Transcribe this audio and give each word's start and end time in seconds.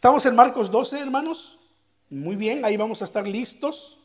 Estamos 0.00 0.24
en 0.24 0.34
Marcos 0.34 0.70
12, 0.70 0.98
hermanos. 0.98 1.58
Muy 2.08 2.34
bien, 2.34 2.64
ahí 2.64 2.74
vamos 2.74 3.02
a 3.02 3.04
estar 3.04 3.28
listos. 3.28 3.98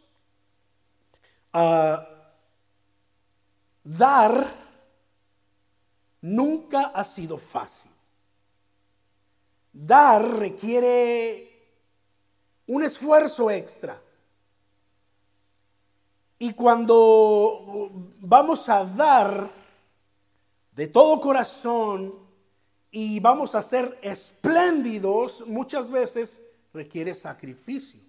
Ah, 1.54 2.05
dar 3.82 4.46
nunca 6.20 6.88
ha 6.88 7.02
sido 7.05 7.38
fácil. 7.38 7.92
Dar 9.71 10.21
requiere 10.38 11.64
un 12.68 12.84
esfuerzo 12.84 13.50
extra. 13.50 13.98
Y 16.39 16.51
cuando 16.56 17.89
vamos 18.20 18.68
a 18.68 18.84
dar 18.84 19.50
de 20.73 20.87
todo 20.87 21.21
corazón, 21.21 22.25
y 22.98 23.20
vamos 23.20 23.56
a 23.56 23.62
ser 23.62 24.00
espléndidos, 24.02 25.46
muchas 25.48 25.90
veces 25.90 26.42
requiere 26.74 27.14
sacrificio. 27.14 28.00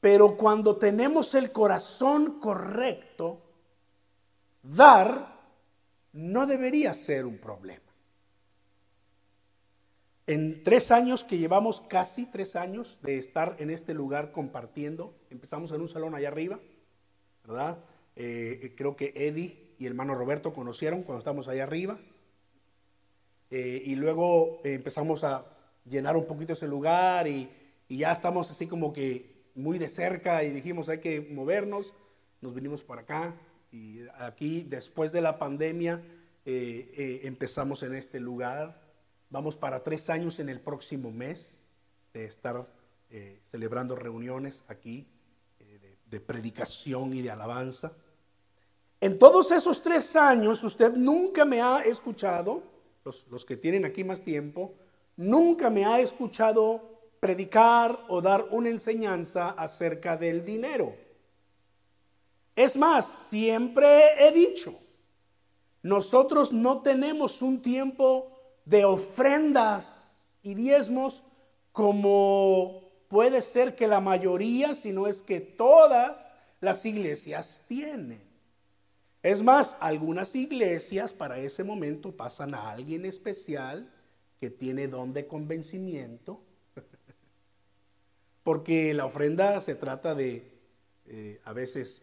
Pero 0.00 0.36
cuando 0.36 0.76
tenemos 0.76 1.34
el 1.34 1.50
corazón 1.50 2.38
correcto, 2.38 3.42
dar 4.62 5.40
no 6.12 6.46
debería 6.46 6.94
ser 6.94 7.26
un 7.26 7.38
problema. 7.38 7.82
En 10.28 10.62
tres 10.62 10.92
años 10.92 11.24
que 11.24 11.36
llevamos, 11.36 11.80
casi 11.80 12.26
tres 12.26 12.54
años 12.54 12.96
de 13.02 13.18
estar 13.18 13.56
en 13.58 13.70
este 13.70 13.92
lugar 13.92 14.30
compartiendo, 14.30 15.16
empezamos 15.30 15.72
en 15.72 15.80
un 15.80 15.88
salón 15.88 16.14
allá 16.14 16.28
arriba, 16.28 16.60
¿verdad? 17.44 17.78
Eh, 18.14 18.72
creo 18.76 18.94
que 18.94 19.12
Eddie 19.16 19.74
y 19.80 19.86
hermano 19.86 20.14
Roberto 20.14 20.52
conocieron 20.52 21.02
cuando 21.02 21.18
estábamos 21.18 21.48
allá 21.48 21.64
arriba. 21.64 21.98
Eh, 23.50 23.82
y 23.86 23.94
luego 23.94 24.60
eh, 24.64 24.74
empezamos 24.74 25.24
a 25.24 25.46
llenar 25.88 26.16
un 26.16 26.26
poquito 26.26 26.52
ese 26.52 26.68
lugar 26.68 27.26
y, 27.26 27.50
ya 27.90 28.12
estamos 28.12 28.50
así 28.50 28.66
como 28.66 28.92
que 28.92 29.50
muy 29.54 29.78
de 29.78 29.88
cerca 29.88 30.44
y 30.44 30.50
dijimos 30.50 30.90
hay 30.90 30.98
que 30.98 31.22
movernos, 31.22 31.94
nos 32.42 32.52
vinimos 32.52 32.84
para 32.84 33.00
acá 33.00 33.34
y 33.72 34.00
aquí 34.18 34.62
después 34.62 35.10
de 35.10 35.22
la 35.22 35.38
pandemia 35.38 36.02
eh, 36.44 37.22
empezamos 37.24 37.82
en 37.82 37.94
este 37.94 38.20
lugar, 38.20 38.78
vamos 39.30 39.56
para 39.56 39.82
tres 39.82 40.10
años 40.10 40.38
en 40.38 40.50
el 40.50 40.60
próximo 40.60 41.10
mes 41.10 41.72
de 42.12 42.26
estar 42.26 42.66
celebrando 43.42 43.96
reuniones 43.96 44.64
aquí 44.68 45.06
de 46.04 46.20
predicación 46.20 47.14
y 47.14 47.22
de 47.22 47.30
alabanza. 47.30 47.92
En 49.00 49.18
todos 49.18 49.50
esos 49.50 49.82
tres 49.82 50.14
años 50.14 50.62
usted 50.62 50.92
nunca 50.92 51.46
me 51.46 51.62
ha 51.62 51.80
escuchado 51.80 52.62
los, 53.30 53.44
que 53.44 53.56
tienen 53.56 53.84
aquí 53.84 54.04
más 54.04 54.22
tiempo, 54.22 54.74
nunca 55.16 55.70
me 55.70 55.84
ha 55.84 56.00
escuchado 56.00 56.82
predicar 57.20 57.98
o 58.08 58.20
dar 58.20 58.46
una 58.50 58.68
enseñanza 58.68 59.50
acerca 59.50 60.16
del 60.16 60.44
dinero. 60.44 60.94
Es 62.54 62.76
más, 62.76 63.06
siempre 63.30 64.26
he 64.26 64.32
dicho, 64.32 64.74
nosotros 65.82 66.52
no 66.52 66.82
tenemos 66.82 67.40
un 67.40 67.62
tiempo 67.62 68.32
de 68.64 68.84
ofrendas 68.84 70.36
y 70.42 70.54
diezmos 70.54 71.22
como 71.72 72.90
puede 73.08 73.40
ser 73.40 73.74
que 73.74 73.86
la 73.86 74.00
mayoría, 74.00 74.74
si 74.74 74.92
no 74.92 75.06
es 75.06 75.22
que 75.22 75.40
todas 75.40 76.28
las 76.60 76.84
iglesias 76.84 77.64
tienen. 77.68 78.27
Es 79.28 79.42
más, 79.42 79.76
algunas 79.80 80.34
iglesias 80.34 81.12
para 81.12 81.38
ese 81.38 81.62
momento 81.62 82.16
pasan 82.16 82.54
a 82.54 82.70
alguien 82.70 83.04
especial 83.04 83.92
que 84.40 84.48
tiene 84.48 84.88
don 84.88 85.12
de 85.12 85.26
convencimiento, 85.26 86.40
porque 88.42 88.94
la 88.94 89.04
ofrenda 89.04 89.60
se 89.60 89.74
trata 89.74 90.14
de, 90.14 90.50
eh, 91.04 91.42
a 91.44 91.52
veces 91.52 92.00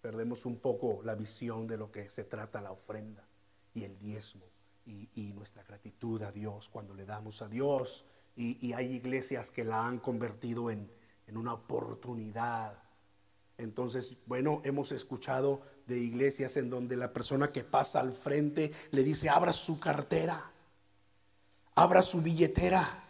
perdemos 0.00 0.46
un 0.46 0.60
poco 0.60 1.02
la 1.04 1.14
visión 1.14 1.66
de 1.66 1.76
lo 1.76 1.92
que 1.92 2.08
se 2.08 2.24
trata 2.24 2.62
la 2.62 2.72
ofrenda 2.72 3.28
y 3.74 3.84
el 3.84 3.98
diezmo 3.98 4.46
y, 4.86 5.34
nuestra 5.34 5.64
gratitud 5.64 6.22
a 6.22 6.32
Dios 6.32 6.70
cuando 6.70 6.94
le 6.94 7.04
damos 7.04 7.42
a 7.42 7.48
Dios. 7.48 8.06
Y, 8.34 8.72
hay 8.72 8.94
iglesias 8.94 9.50
que 9.50 9.64
la 9.64 9.86
han 9.86 9.98
convertido 9.98 10.70
en, 10.70 10.90
en 11.26 11.36
una 11.36 11.52
oportunidad. 11.52 12.82
Entonces, 13.58 14.16
bueno, 14.24 14.62
hemos 14.64 14.90
escuchado 14.90 15.60
de 15.86 15.98
iglesias 15.98 16.56
en 16.56 16.70
donde 16.70 16.96
la 16.96 17.12
persona 17.12 17.52
que 17.52 17.64
pasa 17.64 18.00
al 18.00 18.12
frente 18.12 18.72
le 18.90 19.02
dice, 19.02 19.28
abra 19.28 19.52
su 19.52 19.78
cartera, 19.80 20.50
abra 21.74 22.02
su 22.02 22.22
billetera. 22.22 23.04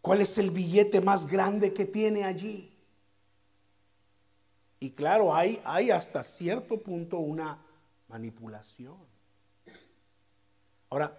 ¿Cuál 0.00 0.20
es 0.20 0.36
el 0.38 0.50
billete 0.50 1.00
más 1.00 1.26
grande 1.26 1.72
que 1.72 1.84
tiene 1.84 2.24
allí? 2.24 2.72
Y 4.80 4.90
claro, 4.90 5.34
hay, 5.34 5.60
hay 5.64 5.92
hasta 5.92 6.24
cierto 6.24 6.80
punto 6.80 7.18
una 7.18 7.58
manipulación. 8.08 8.98
Ahora, 10.90 11.16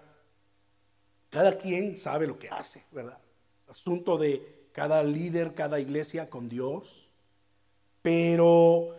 cada 1.29 1.57
quien 1.57 1.95
sabe 1.95 2.27
lo 2.27 2.37
que 2.37 2.49
hace, 2.49 2.83
¿verdad? 2.91 3.17
Asunto 3.67 4.17
de 4.17 4.67
cada 4.73 5.01
líder, 5.03 5.55
cada 5.55 5.79
iglesia 5.79 6.29
con 6.29 6.49
Dios. 6.49 7.09
Pero 8.01 8.95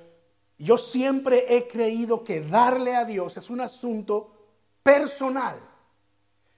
yo 0.64 0.78
siempre 0.78 1.54
he 1.54 1.69
creído 1.69 2.25
que 2.25 2.41
darle 2.41 2.97
a 2.97 3.04
Dios 3.04 3.36
es 3.36 3.50
un 3.50 3.60
asunto 3.60 4.32
personal. 4.82 5.60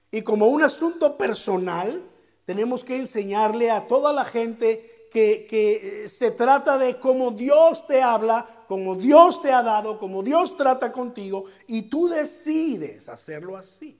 Y 0.09 0.21
como 0.21 0.47
un 0.47 0.63
asunto 0.63 1.17
personal, 1.17 2.01
tenemos 2.45 2.85
que 2.85 2.95
enseñarle 2.95 3.69
a 3.69 3.85
toda 3.85 4.13
la 4.13 4.23
gente 4.23 5.09
que, 5.11 5.45
que, 5.49 6.07
se 6.07 6.31
trata 6.31 6.77
de 6.77 6.97
cómo 7.01 7.31
Dios 7.31 7.85
te 7.85 8.01
habla, 8.01 8.63
cómo 8.69 8.95
Dios 8.95 9.41
te 9.41 9.51
ha 9.51 9.61
dado, 9.61 9.99
cómo 9.99 10.23
Dios 10.23 10.55
trata 10.55 10.89
contigo, 10.93 11.43
y 11.67 11.83
tú 11.83 12.07
decides 12.07 13.09
hacerlo 13.09 13.57
así. 13.57 13.99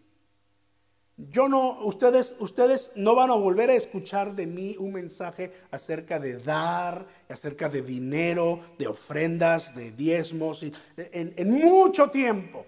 Yo 1.17 1.49
no, 1.49 1.83
ustedes, 1.83 2.35
ustedes 2.37 2.91
no 2.95 3.15
van 3.15 3.31
a 3.31 3.33
volver 3.33 3.71
a 3.71 3.73
escuchar 3.73 4.35
de 4.35 4.45
mí 4.45 4.75
un 4.77 4.93
mensaje 4.93 5.51
acerca 5.71 6.19
de 6.19 6.37
dar, 6.37 7.07
acerca 7.27 7.69
de 7.69 7.81
dinero, 7.81 8.59
de 8.77 8.87
ofrendas, 8.87 9.75
de 9.75 9.91
diezmos, 9.91 10.63
en, 10.95 11.51
mucho 11.51 12.11
tiempo. 12.11 12.67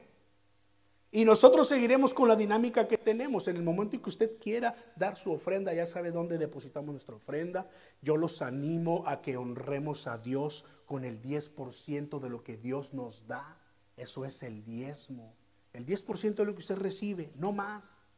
Y 1.12 1.26
nosotros 1.26 1.68
seguiremos 1.68 2.12
con 2.12 2.28
la 2.28 2.36
dinámica 2.36 2.88
que 2.88 2.98
tenemos. 2.98 3.48
En 3.48 3.56
el 3.56 3.62
momento 3.62 3.96
en 3.96 4.02
que 4.02 4.10
usted 4.10 4.40
quiera 4.40 4.76
dar 4.96 5.16
su 5.16 5.32
ofrenda, 5.32 5.72
ya 5.72 5.86
sabe 5.86 6.10
dónde 6.10 6.40
depositamos 6.40 6.92
nuestra 6.92 7.16
ofrenda. 7.16 7.68
Yo 8.02 8.18
los 8.18 8.42
animo 8.42 9.04
a 9.06 9.22
que 9.22 9.38
honremos 9.38 10.08
a 10.08 10.18
Dios 10.18 10.66
con 10.88 11.06
el 11.06 11.22
10% 11.22 12.20
de 12.20 12.30
lo 12.30 12.44
que 12.44 12.58
Dios 12.58 12.96
nos 12.96 13.28
da. 13.28 13.60
Eso 13.96 14.26
es 14.26 14.42
el 14.42 14.64
diezmo. 14.64 15.36
El 15.74 15.86
10% 15.86 16.34
de 16.34 16.46
lo 16.46 16.54
que 16.54 16.60
usted 16.60 16.78
recibe, 16.78 17.32
no 17.36 17.52
más. 17.52 18.09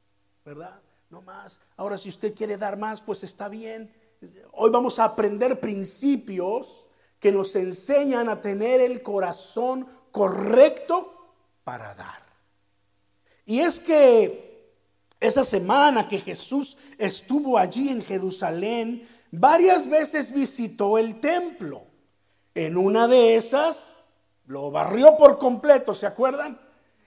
¿Verdad? 0.46 0.82
No 1.10 1.22
más. 1.22 1.60
Ahora, 1.78 1.98
si 1.98 2.10
usted 2.10 2.34
quiere 2.34 2.58
dar 2.58 2.78
más, 2.78 3.02
pues 3.02 3.24
está 3.24 3.48
bien. 3.48 3.94
Hoy 4.54 4.70
vamos 4.70 4.98
a 4.98 5.06
aprender 5.06 5.60
principios 5.60 6.88
que 7.20 7.32
nos 7.32 7.56
enseñan 7.56 8.30
a 8.30 8.42
tener 8.42 8.82
el 8.82 9.02
corazón 9.04 9.86
correcto 10.12 11.36
para 11.64 11.94
dar. 11.94 12.24
Y 13.46 13.60
es 13.60 13.80
que 13.80 14.72
esa 15.20 15.44
semana 15.44 16.08
que 16.08 16.20
Jesús 16.20 16.78
estuvo 16.98 17.58
allí 17.58 17.90
en 17.90 18.04
Jerusalén, 18.04 19.08
varias 19.32 19.88
veces 19.88 20.32
visitó 20.32 20.98
el 20.98 21.20
templo. 21.20 21.84
En 22.56 22.78
una 22.78 23.08
de 23.08 23.36
esas 23.36 23.94
lo 24.48 24.72
barrió 24.72 25.16
por 25.18 25.38
completo, 25.38 25.94
¿se 25.94 26.08
acuerdan? 26.08 26.60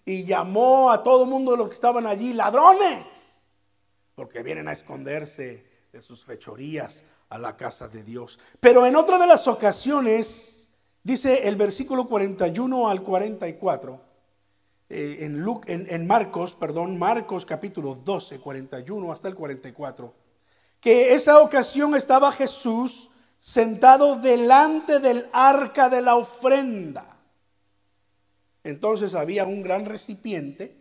Y 0.04 0.24
llamó 0.24 0.90
a 0.92 1.02
todo 1.02 1.24
el 1.24 1.30
mundo 1.30 1.52
de 1.52 1.58
los 1.58 1.68
que 1.68 1.74
estaban 1.74 2.06
allí 2.06 2.32
ladrones 2.32 3.23
porque 4.14 4.42
vienen 4.42 4.68
a 4.68 4.72
esconderse 4.72 5.64
de 5.92 6.00
sus 6.00 6.24
fechorías 6.24 7.04
a 7.28 7.38
la 7.38 7.56
casa 7.56 7.88
de 7.88 8.02
Dios. 8.02 8.38
Pero 8.60 8.86
en 8.86 8.96
otra 8.96 9.18
de 9.18 9.26
las 9.26 9.46
ocasiones, 9.48 10.68
dice 11.02 11.48
el 11.48 11.56
versículo 11.56 12.08
41 12.08 12.88
al 12.88 13.02
44, 13.02 14.00
eh, 14.90 15.18
en, 15.20 15.44
en, 15.66 15.86
en 15.88 16.06
Marcos, 16.06 16.54
perdón, 16.54 16.98
Marcos 16.98 17.44
capítulo 17.46 17.94
12, 17.94 18.38
41 18.40 19.12
hasta 19.12 19.28
el 19.28 19.34
44, 19.34 20.14
que 20.80 21.14
esa 21.14 21.40
ocasión 21.40 21.94
estaba 21.94 22.30
Jesús 22.32 23.10
sentado 23.38 24.16
delante 24.16 25.00
del 25.00 25.28
arca 25.32 25.88
de 25.88 26.02
la 26.02 26.16
ofrenda. 26.16 27.18
Entonces 28.62 29.14
había 29.14 29.44
un 29.44 29.62
gran 29.62 29.84
recipiente 29.84 30.76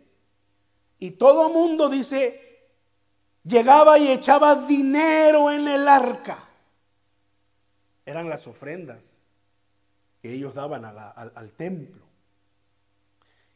y 0.98 1.12
todo 1.12 1.50
mundo 1.50 1.88
dice, 1.88 2.43
llegaba 3.44 3.98
y 3.98 4.08
echaba 4.08 4.54
dinero 4.66 5.50
en 5.50 5.68
el 5.68 5.86
arca. 5.86 6.38
Eran 8.04 8.28
las 8.28 8.46
ofrendas 8.46 9.22
que 10.20 10.32
ellos 10.32 10.54
daban 10.54 10.84
al, 10.84 11.52
templo. 11.52 12.02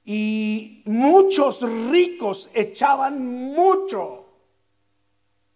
Y 0.05 0.83
muchos 0.87 1.63
ricos 1.91 2.49
echaban 2.55 3.27
mucho. 3.27 4.27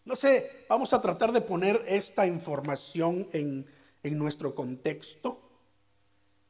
No 0.04 0.16
sé, 0.16 0.64
vamos 0.68 0.92
a 0.92 1.00
tratar 1.00 1.32
de 1.32 1.40
poner 1.40 1.84
esta 1.86 2.26
información 2.26 3.28
en, 3.32 3.66
en 4.02 4.18
nuestro 4.18 4.54
contexto, 4.54 5.40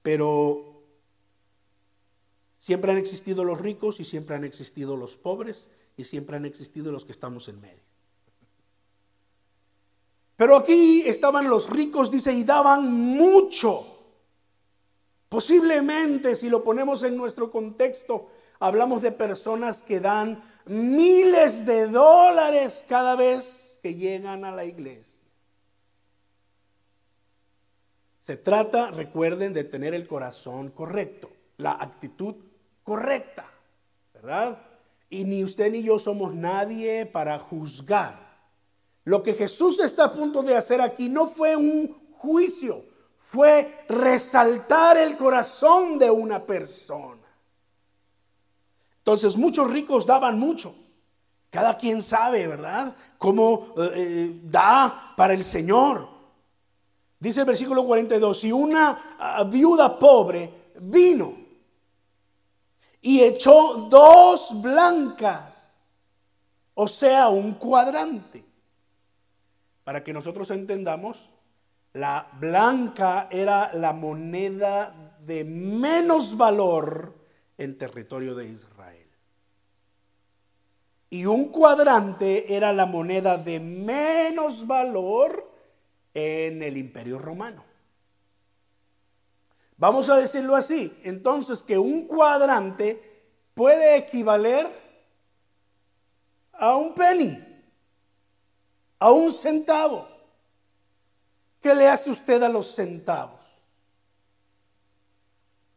pero 0.02 0.82
siempre 2.58 2.93
han 2.93 2.99
existido 2.99 3.44
los 3.44 3.61
ricos 3.61 4.00
y 4.00 4.05
siempre 4.05 4.37
han 4.37 4.44
existido 4.44 4.96
los 4.96 5.17
pobres 5.17 5.69
y 5.97 6.05
siempre 6.05 6.37
han 6.37 6.44
existido 6.44 6.93
los 6.93 7.05
que 7.05 7.12
estamos 7.12 7.49
en 7.49 7.61
medio. 7.61 7.83
Pero 10.37 10.56
aquí 10.56 11.03
estaban 11.06 11.49
los 11.49 11.71
ricos, 11.71 12.11
dice, 12.11 12.33
y 12.33 12.43
daban 12.43 12.93
mucho. 12.93 13.87
Posiblemente, 15.29 16.37
si 16.37 16.49
lo 16.49 16.65
ponemos 16.65 17.03
en 17.05 17.17
nuestro 17.17 17.50
contexto, 17.50 18.29
hablamos 18.59 19.03
de 19.03 19.12
personas 19.12 19.83
que 19.83 20.00
dan 20.00 20.43
miles 20.67 21.65
de 21.65 21.87
dólares 21.89 22.85
cada 22.88 23.15
vez 23.15 23.79
que 23.83 23.95
llegan 23.95 24.45
a 24.45 24.53
la 24.53 24.65
iglesia. 24.65 25.21
Se 28.21 28.37
trata, 28.37 28.91
recuerden, 28.91 29.53
de 29.53 29.65
tener 29.65 29.95
el 29.95 30.06
corazón 30.06 30.71
correcto, 30.71 31.31
la 31.56 31.73
actitud 31.73 32.37
correcta, 32.85 33.47
¿verdad? 34.15 34.72
Y 35.12 35.25
ni 35.25 35.44
usted 35.44 35.70
ni 35.70 35.82
yo 35.82 35.99
somos 35.99 36.35
nadie 36.35 37.05
para 37.05 37.38
juzgar. 37.38 38.19
Lo 39.05 39.23
que 39.23 39.35
Jesús 39.35 39.79
está 39.79 40.05
a 40.05 40.12
punto 40.12 40.43
de 40.43 40.56
hacer 40.56 40.81
aquí 40.81 41.11
no 41.11 41.26
fue 41.26 41.55
un 41.55 41.94
juicio, 42.12 42.82
fue 43.19 43.85
resaltar 43.91 44.97
el 44.97 45.19
corazón 45.19 45.99
de 45.99 46.11
una 46.11 46.47
persona. 46.47 47.20
Entonces 49.00 49.37
muchos 49.37 49.70
ricos 49.70 50.06
daban 50.06 50.38
mucho. 50.38 50.75
Cada 51.50 51.76
quien 51.76 52.00
sabe, 52.00 52.47
¿verdad? 52.47 52.97
Cómo 53.19 53.75
eh, 53.76 53.91
eh, 53.94 54.41
da 54.44 55.12
para 55.14 55.35
el 55.35 55.44
Señor. 55.44 56.09
Dice 57.20 57.41
el 57.41 57.47
versículo 57.47 57.85
42, 57.85 58.44
y 58.44 58.53
una 58.53 59.17
ah, 59.19 59.44
viuda 59.44 59.99
pobre 59.99 60.73
vino 60.81 61.42
y 63.02 63.20
echó 63.20 63.88
dos 63.90 64.62
blancas, 64.62 65.76
o 66.75 66.87
sea, 66.87 67.28
un 67.28 67.54
cuadrante. 67.54 68.44
Para 69.82 70.04
que 70.04 70.12
nosotros 70.12 70.50
entendamos, 70.52 71.34
la 71.93 72.28
blanca 72.38 73.28
era 73.31 73.75
la 73.75 73.93
moneda 73.93 75.16
de 75.20 75.44
menos 75.44 76.37
valor 76.37 77.14
en 77.58 77.76
territorio 77.76 78.37
de 78.37 78.49
Israel. 78.49 79.08
Y 81.10 81.26
un 81.26 81.49
cuadrante 81.49 82.54
era 82.56 82.72
la 82.72 82.87
moneda 82.87 83.37
de 83.37 83.60
menos 83.60 84.66
valor 84.66 85.52
en 86.14 86.62
el 86.62 86.76
imperio 86.76 87.19
romano. 87.19 87.72
Vamos 89.82 90.08
a 90.11 90.17
decirlo 90.17 90.55
así. 90.55 90.96
Entonces 91.02 91.61
que 91.61 91.76
un 91.76 92.06
cuadrante 92.06 93.02
puede 93.52 93.96
equivaler 93.96 94.69
a 96.52 96.76
un 96.76 96.94
penny, 96.94 97.37
a 99.00 99.11
un 99.11 99.32
centavo. 99.32 100.06
¿Qué 101.61 101.75
le 101.75 101.88
hace 101.88 102.12
usted 102.12 102.40
a 102.44 102.49
los 102.49 102.76
centavos? 102.76 103.40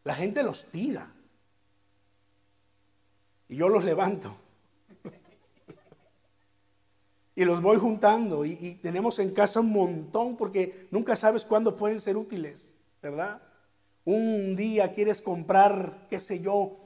La 0.04 0.14
gente 0.14 0.44
los 0.44 0.66
tira. 0.66 1.12
Y 3.50 3.56
yo 3.56 3.70
los 3.70 3.84
levanto. 3.84 4.38
y 7.36 7.44
los 7.44 7.60
voy 7.60 7.78
juntando. 7.78 8.46
Y, 8.46 8.76
tenemos 8.84 9.18
en 9.18 9.34
casa 9.34 9.62
un 9.62 9.74
montón 9.74 10.38
porque 10.38 10.88
nunca 10.92 11.16
sabes 11.16 11.44
cuándo 11.44 11.76
pueden 11.76 12.00
ser 12.00 12.18
útiles, 12.18 12.76
¿verdad? 13.02 13.42
Un 14.06 14.56
día 14.56 14.92
quieres 14.92 15.22
comprar, 15.22 16.08
qué 16.10 16.20
sé 16.20 16.40
yo, 16.40 16.78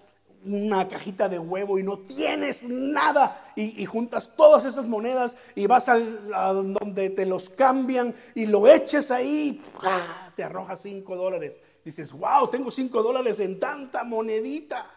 una 0.45 0.88
cajita 0.88 1.27
de 1.27 1.38
huevo 1.38 1.77
y 1.77 1.83
no 1.83 2.00
tienes 2.00 2.63
nada 2.63 3.51
y, 3.56 3.86
juntas 3.86 4.33
todas 4.38 4.63
esas 4.63 4.88
monedas 4.88 5.36
y 5.54 5.68
vas 5.68 5.89
al, 5.89 6.33
a 6.33 6.54
donde 6.54 7.10
te 7.10 7.25
los 7.25 7.50
cambian 7.50 8.16
y 8.36 8.45
lo 8.45 8.68
eches 8.68 9.12
ahí, 9.12 9.62
te 10.36 10.44
arroja 10.44 10.75
cinco 10.77 11.18
dólares. 11.18 11.60
Dices, 11.83 12.13
wow, 12.13 12.48
tengo 12.50 12.71
cinco 12.71 13.04
dólares 13.04 13.39
en 13.39 13.60
tanta 13.60 14.04
monedita. 14.04 14.89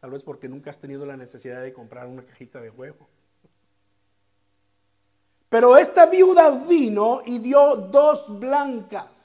Tal 0.00 0.10
vez 0.10 0.22
porque 0.22 0.48
nunca 0.48 0.70
has 0.70 0.78
tenido 0.78 1.04
la 1.06 1.16
necesidad 1.16 1.62
de 1.62 1.72
comprar 1.72 2.06
una 2.06 2.24
cajita 2.24 2.60
de 2.60 2.70
huevo. 2.70 3.08
Pero 5.48 5.76
esta 5.76 6.06
viuda 6.06 6.50
vino 6.50 7.22
y 7.24 7.38
dio 7.38 7.76
dos 7.76 8.38
blancas. 8.38 9.23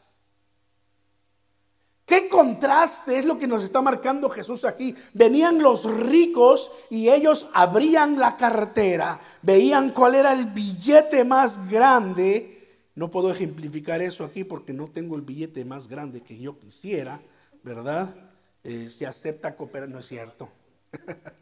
¿Qué 2.10 2.28
contraste 2.28 3.20
es 3.20 3.26
lo 3.26 3.38
que 3.38 3.46
nos 3.46 3.64
está 3.64 3.84
marcando 3.84 4.32
Jesús 4.32 4.66
aquí? 4.66 4.96
Venían 5.14 5.62
los 5.62 5.86
ricos 5.86 6.72
y 6.90 7.08
ellos 7.08 7.48
abrían 7.54 8.18
la 8.18 8.36
cartera, 8.36 9.20
veían 9.44 9.92
cuál 9.92 10.16
era 10.16 10.32
el 10.32 10.46
billete 10.46 11.24
más 11.24 11.70
grande. 11.70 12.80
No 12.96 13.12
puedo 13.12 13.30
ejemplificar 13.30 14.02
eso 14.02 14.24
aquí 14.24 14.44
porque 14.44 14.74
no 14.74 14.88
tengo 14.88 15.16
el 15.18 15.22
billete 15.22 15.64
más 15.66 15.88
grande 15.88 16.22
que 16.22 16.36
yo 16.36 16.58
quisiera, 16.58 17.22
¿verdad? 17.62 18.16
Eh, 18.64 18.90
se 18.90 19.06
acepta 19.06 19.56
cooperar, 19.56 19.88
no 19.88 20.00
es 20.00 20.08
cierto. 20.08 20.50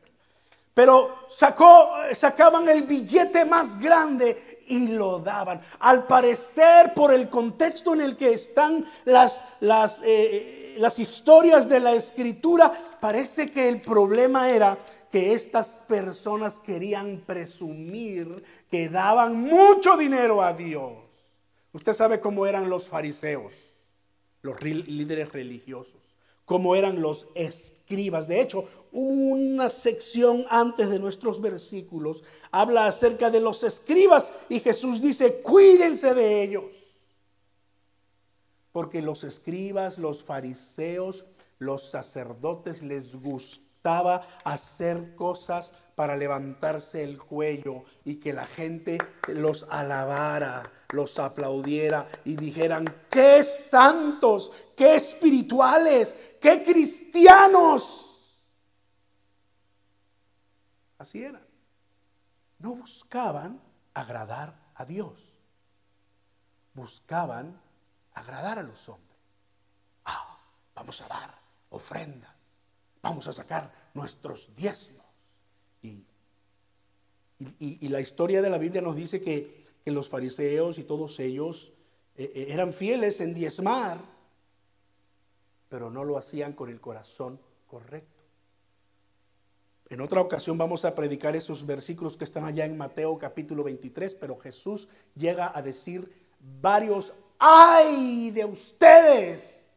Pero 0.73 1.25
sacó, 1.27 1.91
sacaban 2.11 2.69
el 2.69 2.83
billete 2.83 3.45
más 3.45 3.79
grande 3.79 4.59
y 4.67 4.89
lo 4.89 5.17
daban. 5.17 5.59
Al 5.79 6.05
parecer, 6.05 6.93
por 6.93 7.11
el 7.11 7.29
contexto 7.29 7.95
en 7.95 8.01
el 8.01 8.15
que 8.15 8.33
están 8.33 8.85
las, 9.05 9.43
las, 9.61 10.01
eh, 10.03 10.56
las 10.77 10.99
historias 10.99 11.67
de 11.67 11.79
la 11.79 11.93
escritura, 11.93 12.71
parece 12.99 13.51
que 13.51 13.67
el 13.67 13.81
problema 13.81 14.49
era 14.49 14.77
que 15.11 15.33
estas 15.33 15.83
personas 15.87 16.59
querían 16.59 17.23
presumir 17.25 18.43
que 18.69 18.89
daban 18.89 19.41
mucho 19.41 19.97
dinero 19.97 20.41
a 20.41 20.53
Dios. 20.53 20.93
Usted 21.73 21.93
sabe 21.93 22.19
cómo 22.19 22.45
eran 22.45 22.69
los 22.69 22.87
fariseos, 22.87 23.53
los 24.41 24.61
líderes 24.61 25.31
religiosos 25.31 26.07
como 26.47 26.77
eran 26.77 27.01
los 27.01 27.27
escribas. 27.35 28.29
De 28.29 28.39
hecho, 28.39 28.63
una 28.93 29.69
sección 29.69 30.45
antes 30.49 30.89
de 30.89 30.97
nuestros 30.97 31.41
versículos 31.41 32.23
habla 32.51 32.85
acerca 32.85 33.29
de 33.29 33.41
los 33.41 33.63
escribas 33.63 34.31
y 34.47 34.61
Jesús 34.61 35.01
dice, 35.01 35.41
cuídense 35.41 36.13
de 36.13 36.41
ellos. 36.43 36.63
Porque 38.77 39.01
los 39.01 39.23
escribas, 39.23 39.97
los 39.97 40.23
fariseos, 40.23 41.25
los 41.57 41.89
sacerdotes 41.89 42.83
les 42.83 43.15
gustan 43.15 43.65
hacer 44.43 45.15
cosas 45.15 45.73
para 45.95 46.15
levantarse 46.15 47.03
el 47.03 47.17
cuello 47.17 47.83
y 48.03 48.15
que 48.15 48.33
la 48.33 48.45
gente 48.45 48.97
los 49.27 49.65
alabara, 49.69 50.63
los 50.91 51.17
aplaudiera 51.19 52.05
y 52.25 52.35
dijeran, 52.35 52.85
qué 53.09 53.43
santos, 53.43 54.51
qué 54.75 54.95
espirituales, 54.95 56.15
qué 56.41 56.63
cristianos. 56.63 58.43
Así 60.97 61.23
era. 61.23 61.41
No 62.59 62.75
buscaban 62.75 63.61
agradar 63.93 64.53
a 64.75 64.83
Dios, 64.83 65.33
buscaban 66.73 67.59
agradar 68.19 68.59
a 68.59 68.63
los 68.63 68.87
hombres. 68.89 69.17
Ah, 70.05 70.39
vamos 70.75 71.01
a 71.01 71.07
dar 71.07 71.37
ofrendas 71.69 72.37
vamos 73.07 73.27
a 73.27 73.33
sacar 73.33 73.71
nuestros 73.93 74.53
diezmos. 74.55 75.05
Y, 75.81 76.03
y, 77.59 77.87
la 77.87 78.01
historia 78.01 78.41
de 78.41 78.49
la 78.49 78.57
Biblia 78.57 78.81
nos 78.81 78.95
dice 78.95 79.21
que, 79.21 79.65
los 79.85 80.09
fariseos 80.09 80.79
y 80.79 80.83
todos 80.83 81.17
ellos 81.21 81.71
eh, 82.17 82.29
eh, 82.35 82.47
eran 82.49 82.73
fieles 82.73 83.21
en 83.21 83.33
diezmar, 83.33 84.01
pero 85.69 85.89
no 85.89 86.03
lo 86.03 86.17
hacían 86.17 86.51
con 86.51 86.69
el 86.69 86.81
corazón 86.81 87.39
correcto. 87.67 88.21
En 89.87 90.01
otra 90.01 90.19
ocasión 90.19 90.57
vamos 90.57 90.83
a 90.83 90.93
predicar 90.93 91.37
esos 91.37 91.65
versículos 91.65 92.17
que 92.17 92.25
están 92.25 92.43
allá 92.43 92.65
en 92.65 92.75
Mateo 92.75 93.17
capítulo 93.17 93.63
23, 93.63 94.13
pero 94.15 94.37
Jesús 94.37 94.89
llega 95.15 95.57
a 95.57 95.61
decir 95.61 96.11
varios, 96.61 97.13
ay 97.39 98.31
de 98.31 98.45
ustedes, 98.45 99.75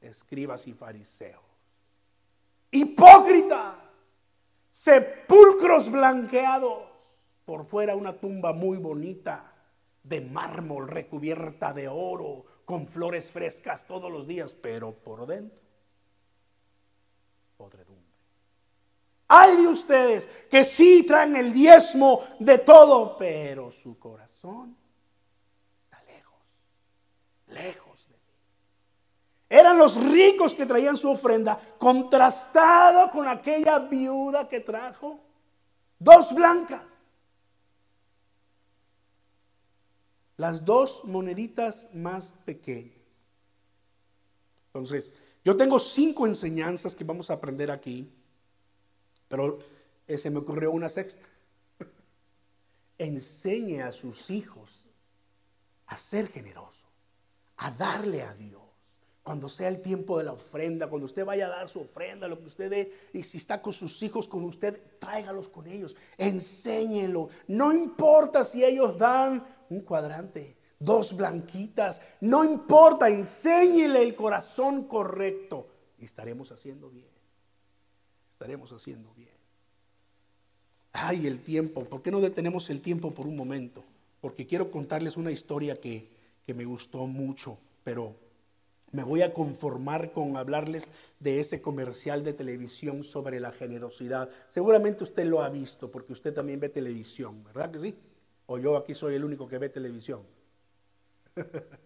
escribas 0.00 0.66
y 0.66 0.72
fariseos 0.72 1.52
hipócritas, 2.72 3.74
sepulcros 4.70 5.90
blanqueados, 5.90 6.88
por 7.44 7.64
fuera 7.64 7.94
una 7.94 8.18
tumba 8.18 8.52
muy 8.52 8.78
bonita, 8.78 9.52
de 10.02 10.20
mármol 10.20 10.88
recubierta 10.88 11.72
de 11.72 11.86
oro, 11.86 12.44
con 12.64 12.88
flores 12.88 13.30
frescas 13.30 13.86
todos 13.86 14.10
los 14.10 14.26
días, 14.26 14.54
pero 14.54 14.92
por 14.92 15.26
dentro, 15.26 15.60
podredumbre. 17.56 18.02
Hay 19.28 19.56
de 19.56 19.68
ustedes 19.68 20.26
que 20.50 20.64
sí 20.64 21.04
traen 21.06 21.36
el 21.36 21.52
diezmo 21.52 22.20
de 22.38 22.58
todo, 22.58 23.16
pero 23.16 23.70
su 23.70 23.98
corazón 23.98 24.76
lejos 27.52 28.08
de 28.08 28.14
mí. 28.14 28.22
Eran 29.48 29.78
los 29.78 30.02
ricos 30.02 30.54
que 30.54 30.66
traían 30.66 30.96
su 30.96 31.10
ofrenda, 31.10 31.58
contrastado 31.78 33.10
con 33.10 33.28
aquella 33.28 33.78
viuda 33.78 34.48
que 34.48 34.60
trajo 34.60 35.20
dos 35.98 36.34
blancas. 36.34 37.02
las 40.42 40.64
dos 40.64 41.04
moneditas 41.04 41.88
más 41.94 42.32
pequeñas. 42.44 42.98
Entonces, 44.66 45.12
yo 45.44 45.56
tengo 45.56 45.78
cinco 45.78 46.26
enseñanzas 46.26 46.96
que 46.96 47.04
vamos 47.04 47.30
a 47.30 47.34
aprender 47.34 47.70
aquí, 47.70 48.10
pero 49.28 49.60
se 50.08 50.30
me 50.30 50.40
ocurrió 50.40 50.72
una 50.72 50.88
sexta. 50.88 51.28
Enseñe 52.98 53.82
a 53.82 53.92
sus 53.92 54.30
hijos 54.30 54.86
a 55.86 55.96
ser 55.96 56.26
generoso, 56.26 56.81
a 57.62 57.70
darle 57.70 58.22
a 58.22 58.34
Dios 58.34 58.62
cuando 59.22 59.48
sea 59.48 59.68
el 59.68 59.80
tiempo 59.80 60.18
de 60.18 60.24
la 60.24 60.32
ofrenda, 60.32 60.88
cuando 60.88 61.04
usted 61.04 61.24
vaya 61.24 61.46
a 61.46 61.50
dar 61.50 61.68
su 61.68 61.80
ofrenda, 61.80 62.26
lo 62.26 62.40
que 62.40 62.46
usted 62.46 62.68
dé, 62.68 62.92
y 63.12 63.22
si 63.22 63.36
está 63.36 63.62
con 63.62 63.72
sus 63.72 64.02
hijos, 64.02 64.26
con 64.26 64.42
usted, 64.42 64.80
tráigalos 64.98 65.48
con 65.48 65.68
ellos, 65.68 65.94
enséñelo. 66.18 67.28
No 67.46 67.72
importa 67.72 68.44
si 68.44 68.64
ellos 68.64 68.98
dan 68.98 69.46
un 69.70 69.82
cuadrante, 69.82 70.56
dos 70.80 71.16
blanquitas, 71.16 72.00
no 72.20 72.42
importa, 72.42 73.08
enséñele 73.08 74.02
el 74.02 74.16
corazón 74.16 74.88
correcto 74.88 75.68
y 75.98 76.04
estaremos 76.04 76.50
haciendo 76.50 76.90
bien. 76.90 77.06
Estaremos 78.32 78.72
haciendo 78.72 79.14
bien. 79.14 79.30
Ay, 80.94 81.28
el 81.28 81.44
tiempo, 81.44 81.84
¿por 81.84 82.02
qué 82.02 82.10
no 82.10 82.20
detenemos 82.20 82.68
el 82.70 82.80
tiempo 82.80 83.12
por 83.12 83.28
un 83.28 83.36
momento? 83.36 83.84
Porque 84.20 84.46
quiero 84.46 84.72
contarles 84.72 85.16
una 85.16 85.30
historia 85.30 85.80
que, 85.80 86.10
que 86.46 86.54
me 86.54 86.64
gustó 86.64 87.06
mucho, 87.06 87.58
pero 87.84 88.16
me 88.92 89.02
voy 89.04 89.22
a 89.22 89.32
conformar 89.32 90.12
con 90.12 90.36
hablarles 90.36 90.88
de 91.18 91.40
ese 91.40 91.62
comercial 91.62 92.22
de 92.24 92.34
televisión 92.34 93.04
sobre 93.04 93.40
la 93.40 93.50
generosidad. 93.50 94.28
Seguramente 94.48 95.02
usted 95.02 95.24
lo 95.24 95.42
ha 95.42 95.48
visto 95.48 95.90
porque 95.90 96.12
usted 96.12 96.34
también 96.34 96.60
ve 96.60 96.68
televisión, 96.68 97.42
¿verdad 97.42 97.70
que 97.70 97.78
sí? 97.78 97.94
O 98.46 98.58
yo 98.58 98.76
aquí 98.76 98.92
soy 98.92 99.14
el 99.14 99.24
único 99.24 99.48
que 99.48 99.58
ve 99.58 99.70
televisión. 99.70 100.20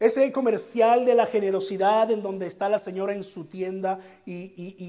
Ese 0.00 0.30
comercial 0.32 1.06
de 1.06 1.14
la 1.14 1.24
generosidad 1.24 2.10
en 2.10 2.22
donde 2.22 2.46
está 2.46 2.68
la 2.68 2.78
señora 2.78 3.14
en 3.14 3.22
su 3.22 3.46
tienda 3.46 4.00
y, 4.26 4.48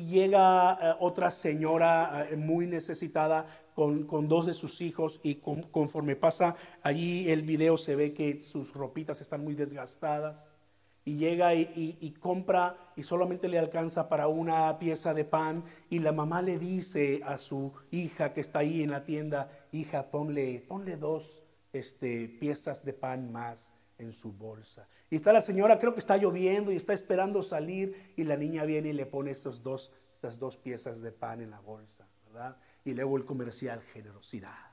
llega 0.10 0.77
eh, 0.81 0.95
otra 1.00 1.31
señora 1.31 2.27
eh, 2.29 2.36
muy 2.36 2.67
necesitada 2.67 3.45
con, 3.75 4.27
dos 4.27 4.46
de 4.46 4.53
sus 4.53 4.82
hijos 4.82 5.20
y 5.22 5.36
conforme 5.36 6.15
pasa 6.15 6.55
allí 6.82 7.29
el 7.29 7.44
video 7.44 7.77
se 7.77 7.96
ve 7.96 8.13
que 8.13 8.41
sus 8.41 8.74
ropitas 8.74 9.22
están 9.22 9.44
muy 9.44 9.53
desgastadas 9.53 10.58
y 11.03 11.17
llega 11.17 11.53
y, 11.53 12.15
compra 12.20 12.77
y 12.96 13.03
solamente 13.03 13.48
le 13.48 13.60
alcanza 13.60 14.08
para 14.08 14.27
una 14.27 14.79
pieza 14.79 15.13
de 15.13 15.24
pan 15.24 15.63
y 15.89 16.00
la 16.00 16.12
mamá 16.12 16.41
le 16.41 16.58
dice 16.58 17.22
a 17.25 17.38
su 17.38 17.74
hija 17.91 18.34
que 18.34 18.41
está 18.41 18.60
ahí 18.60 18.82
en 18.82 18.89
la 18.89 19.05
tienda, 19.05 19.51
hija, 19.72 20.10
ponle, 20.10 20.65
ponle 20.67 20.98
dos 20.98 21.44
este, 21.74 22.27
piezas 22.27 22.84
de 22.84 22.94
pan 22.94 23.32
más 23.32 23.74
en 24.00 24.13
su 24.13 24.34
bolsa. 24.34 24.88
Y 25.12 25.15
está 25.15 25.32
la 25.32 25.41
señora, 25.41 25.77
creo 25.77 25.94
que 25.94 26.00
está 26.00 26.17
lloviendo 26.17 26.72
y 26.72 26.75
está 26.75 26.94
esperando 26.94 27.44
salir 27.44 28.13
y 28.15 28.24
la 28.24 28.36
niña 28.36 28.65
viene 28.65 28.89
y 28.89 28.94
le 28.94 29.05
pone 29.05 29.32
esos 29.32 29.62
dos, 29.62 29.91
esas 30.15 30.39
dos 30.39 30.58
piezas 30.58 31.01
de 31.01 31.12
pan 31.12 31.39
en 31.41 31.51
la 31.51 31.60
bolsa, 31.60 32.08
¿verdad? 32.25 32.58
Y 32.85 32.93
luego 32.93 33.17
el 33.17 33.25
comercial, 33.25 33.81
generosidad, 33.81 34.71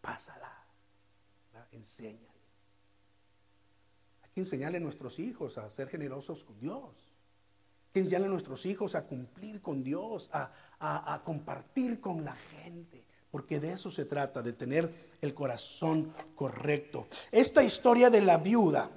pásala, 0.00 0.64
enseña 1.72 2.30
que 4.34 4.40
enseñarle 4.40 4.78
a 4.78 4.80
nuestros 4.80 5.18
hijos 5.18 5.58
a 5.58 5.68
ser 5.70 5.88
generosos 5.88 6.44
con 6.44 6.58
Dios. 6.60 7.12
Que 7.92 8.00
enseñarle 8.00 8.28
a 8.28 8.30
nuestros 8.30 8.64
hijos 8.66 8.94
a 8.94 9.06
cumplir 9.06 9.60
con 9.60 9.82
Dios, 9.82 10.30
a, 10.32 10.50
a 10.78 11.24
compartir 11.24 12.00
con 12.00 12.24
la 12.24 12.34
gente. 12.34 13.04
Porque 13.30 13.58
de 13.60 13.72
eso 13.72 13.90
se 13.90 14.04
trata, 14.04 14.42
de 14.42 14.52
tener 14.52 15.16
el 15.20 15.34
corazón 15.34 16.14
correcto. 16.34 17.08
Esta 17.32 17.62
historia 17.62 18.10
de 18.10 18.20
la 18.20 18.38
viuda, 18.38 18.90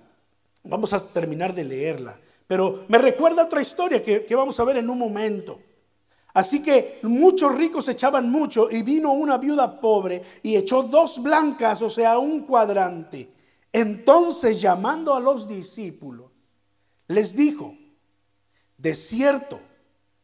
vamos 0.63 0.93
a 0.93 1.00
terminar 1.00 1.53
de 1.53 1.63
leerla, 1.63 2.20
pero 2.46 2.86
me 2.88 2.98
recuerda 2.98 3.46
otra 3.46 3.62
historia 3.62 4.03
que, 4.03 4.25
que 4.25 4.36
vamos 4.36 4.60
a 4.60 4.63
ver 4.63 4.77
en 4.77 4.89
un 4.89 5.00
momento. 5.00 5.60
Así 6.34 6.63
que 6.63 7.00
muchos 7.04 7.56
ricos 7.56 7.88
echaban 7.88 8.30
mucho 8.32 8.70
y 8.72 8.82
vino 8.82 9.12
una 9.12 9.38
viuda 9.38 9.80
pobre 9.80 10.22
y 10.42 10.56
echó 10.56 10.84
dos 10.84 11.22
blancas, 11.22 11.82
o 11.82 11.90
sea, 11.90 12.18
un 12.18 12.42
cuadrante. 12.42 13.32
Entonces 13.72 14.60
llamando 14.60 15.16
a 15.16 15.20
los 15.20 15.48
discípulos, 15.48 16.32
les 17.08 17.36
dijo, 17.36 17.75
de 18.78 18.96
cierto, 18.96 19.60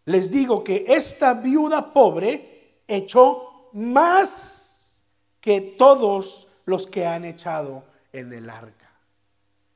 les 0.06 0.32
digo 0.32 0.64
que 0.64 0.86
esta 0.88 1.36
viuda 1.36 1.94
pobre 1.94 2.82
echó 2.88 3.70
más 3.74 5.06
que 5.40 5.62
todos 5.62 6.48
los 6.66 6.88
que 6.88 7.06
han 7.06 7.26
echado 7.26 7.84
en 8.12 8.34
el 8.34 8.50
arca. 8.50 8.92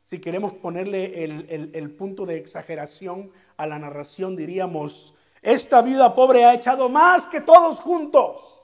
Si 0.04 0.20
queremos 0.20 0.54
ponerle 0.54 1.24
el, 1.24 1.92
punto 1.92 2.25
de 2.25 2.38
exageración 2.38 3.32
a 3.58 3.66
la 3.66 3.80
narración, 3.80 4.36
diríamos, 4.36 5.13
esta 5.44 5.82
viuda 5.82 6.16
pobre 6.16 6.46
ha 6.46 6.54
echado 6.54 6.90
más 6.90 7.28
que 7.28 7.42
todos 7.42 7.80
juntos. 7.80 8.62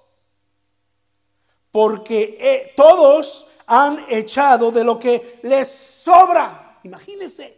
Porque 1.72 2.38
eh, 2.40 2.74
todos 2.76 3.46
han 3.68 4.06
echado 4.10 4.72
de 4.72 4.84
lo 4.84 4.98
que 4.98 5.40
les 5.44 5.68
sobra. 5.68 6.80
Imagínense 6.84 7.56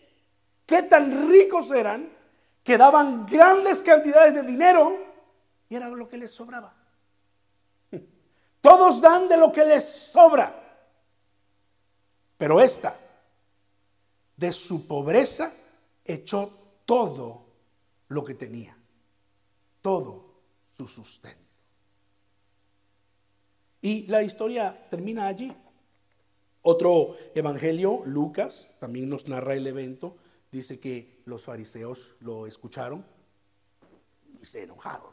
qué 0.66 0.84
tan 0.84 1.30
ricos 1.30 1.72
eran 1.72 2.12
que 2.64 2.78
daban 2.78 3.26
grandes 3.26 3.82
cantidades 3.82 4.34
de 4.34 4.44
dinero 4.44 4.98
y 5.70 5.76
era 5.76 5.88
lo 5.88 6.10
que 6.10 6.18
les 6.18 6.32
sobraba. 6.32 6.74
Todos 8.60 9.02
dan 9.02 9.28
de 9.30 9.38
lo 9.38 9.52
que 9.52 9.66
les 9.66 9.84
sobra. 9.84 10.54
Pero 12.38 12.60
esta, 12.60 12.96
de 14.36 14.52
su 14.52 14.88
pobreza, 14.88 15.52
echó 16.04 16.52
todo 16.86 17.46
lo 18.08 18.24
que 18.24 18.34
tenía, 18.34 18.76
todo 19.82 20.32
su 20.70 20.88
sustento. 20.88 21.40
Y 23.82 24.06
la 24.08 24.22
historia 24.22 24.88
termina 24.90 25.28
allí. 25.28 25.56
Otro 26.62 27.16
evangelio, 27.34 28.04
Lucas, 28.06 28.76
también 28.80 29.10
nos 29.10 29.28
narra 29.28 29.56
el 29.56 29.66
evento. 29.66 30.18
Dice 30.52 30.80
que 30.80 31.22
los 31.26 31.46
fariseos 31.46 32.14
lo 32.20 32.46
escucharon 32.46 33.04
y 34.40 34.46
se 34.46 34.64
enojaron, 34.64 35.12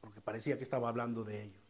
porque 0.00 0.20
parecía 0.20 0.56
que 0.56 0.62
estaba 0.62 0.88
hablando 0.88 1.24
de 1.24 1.42
ellos. 1.42 1.62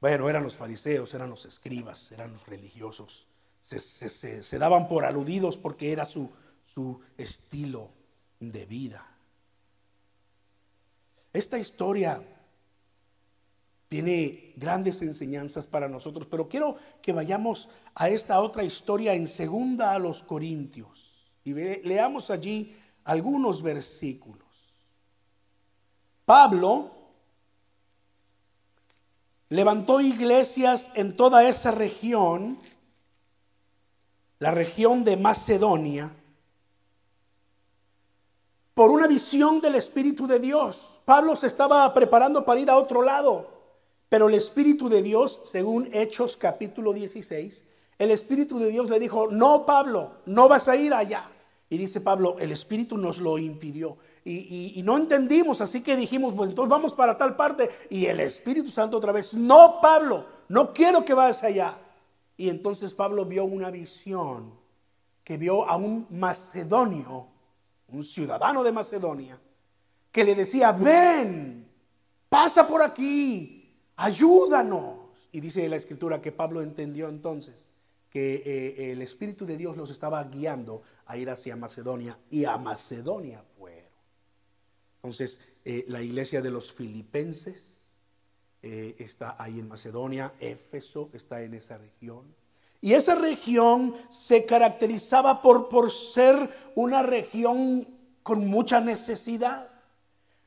Bueno, 0.00 0.28
eran 0.30 0.44
los 0.44 0.56
fariseos, 0.56 1.12
eran 1.14 1.30
los 1.30 1.44
escribas, 1.44 2.12
eran 2.12 2.32
los 2.32 2.46
religiosos. 2.46 3.26
Se, 3.60 4.58
daban 4.58 4.88
por 4.88 5.04
aludidos 5.04 5.56
porque 5.56 5.90
era 5.90 6.04
su, 6.04 6.30
su 6.64 7.00
estilo 7.16 7.90
de 8.38 8.64
vida. 8.66 9.17
Esta 11.32 11.58
historia 11.58 12.22
tiene 13.88 14.52
grandes 14.56 15.00
enseñanzas 15.02 15.66
para 15.66 15.88
nosotros, 15.88 16.28
pero 16.30 16.48
quiero 16.48 16.76
que 17.00 17.12
vayamos 17.12 17.68
a 17.94 18.08
esta 18.08 18.40
otra 18.40 18.64
historia 18.64 19.14
en 19.14 19.26
segunda 19.26 19.92
a 19.92 19.98
los 19.98 20.22
Corintios 20.22 21.32
y 21.44 21.54
leamos 21.54 22.30
allí 22.30 22.76
algunos 23.04 23.62
versículos. 23.62 24.46
Pablo 26.26 26.92
levantó 29.48 30.00
iglesias 30.02 30.90
en 30.94 31.16
toda 31.16 31.48
esa 31.48 31.70
región, 31.70 32.58
la 34.38 34.50
región 34.50 35.04
de 35.04 35.16
Macedonia, 35.16 36.14
por 38.78 38.92
una 38.92 39.08
visión 39.08 39.60
del 39.60 39.74
Espíritu 39.74 40.28
de 40.28 40.38
Dios. 40.38 41.00
Pablo 41.04 41.34
se 41.34 41.48
estaba 41.48 41.92
preparando 41.92 42.44
para 42.44 42.60
ir 42.60 42.70
a 42.70 42.76
otro 42.76 43.02
lado. 43.02 43.50
Pero 44.08 44.28
el 44.28 44.34
Espíritu 44.34 44.88
de 44.88 45.02
Dios, 45.02 45.40
según 45.46 45.90
Hechos 45.92 46.36
capítulo 46.36 46.92
16, 46.92 47.64
el 47.98 48.12
Espíritu 48.12 48.60
de 48.60 48.68
Dios 48.68 48.88
le 48.88 49.00
dijo, 49.00 49.26
no 49.32 49.66
Pablo, 49.66 50.12
no 50.26 50.46
vas 50.46 50.68
a 50.68 50.76
ir 50.76 50.94
allá. 50.94 51.28
Y 51.68 51.76
dice 51.76 52.00
Pablo, 52.00 52.36
el 52.38 52.52
Espíritu 52.52 52.96
nos 52.96 53.18
lo 53.18 53.36
impidió. 53.36 53.96
Y, 54.24 54.80
no 54.84 54.96
entendimos, 54.96 55.60
así 55.60 55.82
que 55.82 55.96
dijimos, 55.96 56.34
pues 56.34 56.50
entonces 56.50 56.70
vamos 56.70 56.94
para 56.94 57.18
tal 57.18 57.34
parte. 57.34 57.68
Y 57.90 58.06
el 58.06 58.20
Espíritu 58.20 58.70
Santo 58.70 58.98
otra 58.98 59.10
vez, 59.10 59.34
no 59.34 59.80
Pablo, 59.82 60.24
no 60.46 60.72
quiero 60.72 61.04
que 61.04 61.14
vayas 61.14 61.42
allá. 61.42 61.76
Y 62.36 62.48
entonces 62.48 62.94
Pablo 62.94 63.24
vio 63.24 63.44
una 63.44 63.72
visión, 63.72 64.52
que 65.24 65.36
vio 65.36 65.68
a 65.68 65.74
un 65.74 66.06
macedonio, 66.10 67.26
un 67.88 68.04
ciudadano 68.04 68.62
de 68.62 68.72
Macedonia, 68.72 69.40
que 70.12 70.24
le 70.24 70.34
decía, 70.34 70.72
ven, 70.72 71.68
pasa 72.28 72.66
por 72.66 72.82
aquí, 72.82 73.74
ayúdanos. 73.96 75.28
Y 75.32 75.40
dice 75.40 75.68
la 75.68 75.76
escritura 75.76 76.22
que 76.22 76.32
Pablo 76.32 76.62
entendió 76.62 77.08
entonces 77.08 77.68
que 78.10 78.42
eh, 78.44 78.92
el 78.92 79.02
Espíritu 79.02 79.44
de 79.44 79.56
Dios 79.56 79.76
los 79.76 79.90
estaba 79.90 80.22
guiando 80.24 80.82
a 81.06 81.16
ir 81.16 81.28
hacia 81.28 81.56
Macedonia 81.56 82.18
y 82.30 82.44
a 82.44 82.56
Macedonia 82.56 83.44
fueron. 83.58 83.90
Entonces, 84.96 85.38
eh, 85.64 85.84
la 85.88 86.02
iglesia 86.02 86.40
de 86.40 86.50
los 86.50 86.72
filipenses 86.72 88.06
eh, 88.62 88.96
está 88.98 89.36
ahí 89.38 89.60
en 89.60 89.68
Macedonia, 89.68 90.34
Éfeso 90.40 91.10
está 91.12 91.42
en 91.42 91.54
esa 91.54 91.78
región. 91.78 92.34
Y 92.80 92.94
esa 92.94 93.14
región 93.14 93.94
se 94.10 94.44
caracterizaba 94.44 95.42
por, 95.42 95.68
por 95.68 95.90
ser 95.90 96.50
una 96.74 97.02
región 97.02 97.86
con 98.22 98.46
mucha 98.46 98.80
necesidad. 98.80 99.68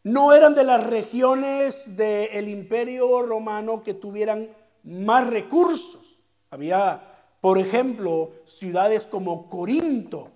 No 0.04 0.34
eran 0.34 0.56
de 0.56 0.64
las 0.64 0.84
regiones 0.86 1.98
del 1.98 2.48
imperio 2.48 3.22
romano 3.22 3.84
que 3.84 3.94
tuvieran 3.94 4.50
más 4.84 5.28
recursos. 5.28 6.22
Había 6.50 7.12
por 7.42 7.58
ejemplo, 7.58 8.32
ciudades 8.46 9.08
como 9.08 9.50
Corinto. 9.50 10.30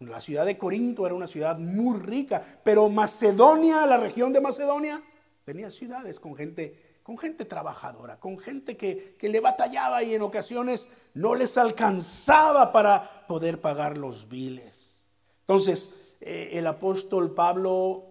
La 0.00 0.20
ciudad 0.20 0.44
de 0.44 0.58
Corinto 0.58 1.06
era 1.06 1.14
una 1.14 1.28
ciudad 1.28 1.56
muy 1.58 1.98
rica, 2.00 2.42
pero 2.64 2.88
Macedonia, 2.88 3.86
la 3.86 3.96
región 3.96 4.32
de 4.32 4.40
Macedonia, 4.40 5.00
tenía 5.44 5.70
ciudades 5.70 6.18
con 6.18 6.34
gente, 6.34 6.83
con 7.04 7.18
gente 7.18 7.44
trabajadora, 7.44 8.18
con 8.18 8.38
gente 8.38 8.78
que, 8.78 9.16
le 9.20 9.40
batallaba 9.40 10.02
y 10.02 10.14
en 10.14 10.22
ocasiones 10.22 10.88
no 11.12 11.34
les 11.34 11.58
alcanzaba 11.58 12.72
para 12.72 13.26
poder 13.28 13.60
pagar 13.60 13.98
los 13.98 14.26
biles. 14.26 15.04
Entonces, 15.40 15.90
eh, 16.22 16.50
el 16.54 16.66
apóstol 16.66 17.34
Pablo 17.34 18.06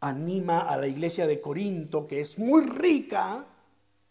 anima 0.00 0.60
a 0.60 0.76
la 0.76 0.86
iglesia 0.86 1.26
de 1.26 1.40
Corinto, 1.40 2.06
que 2.06 2.20
es 2.20 2.38
muy 2.38 2.62
rica, 2.62 3.44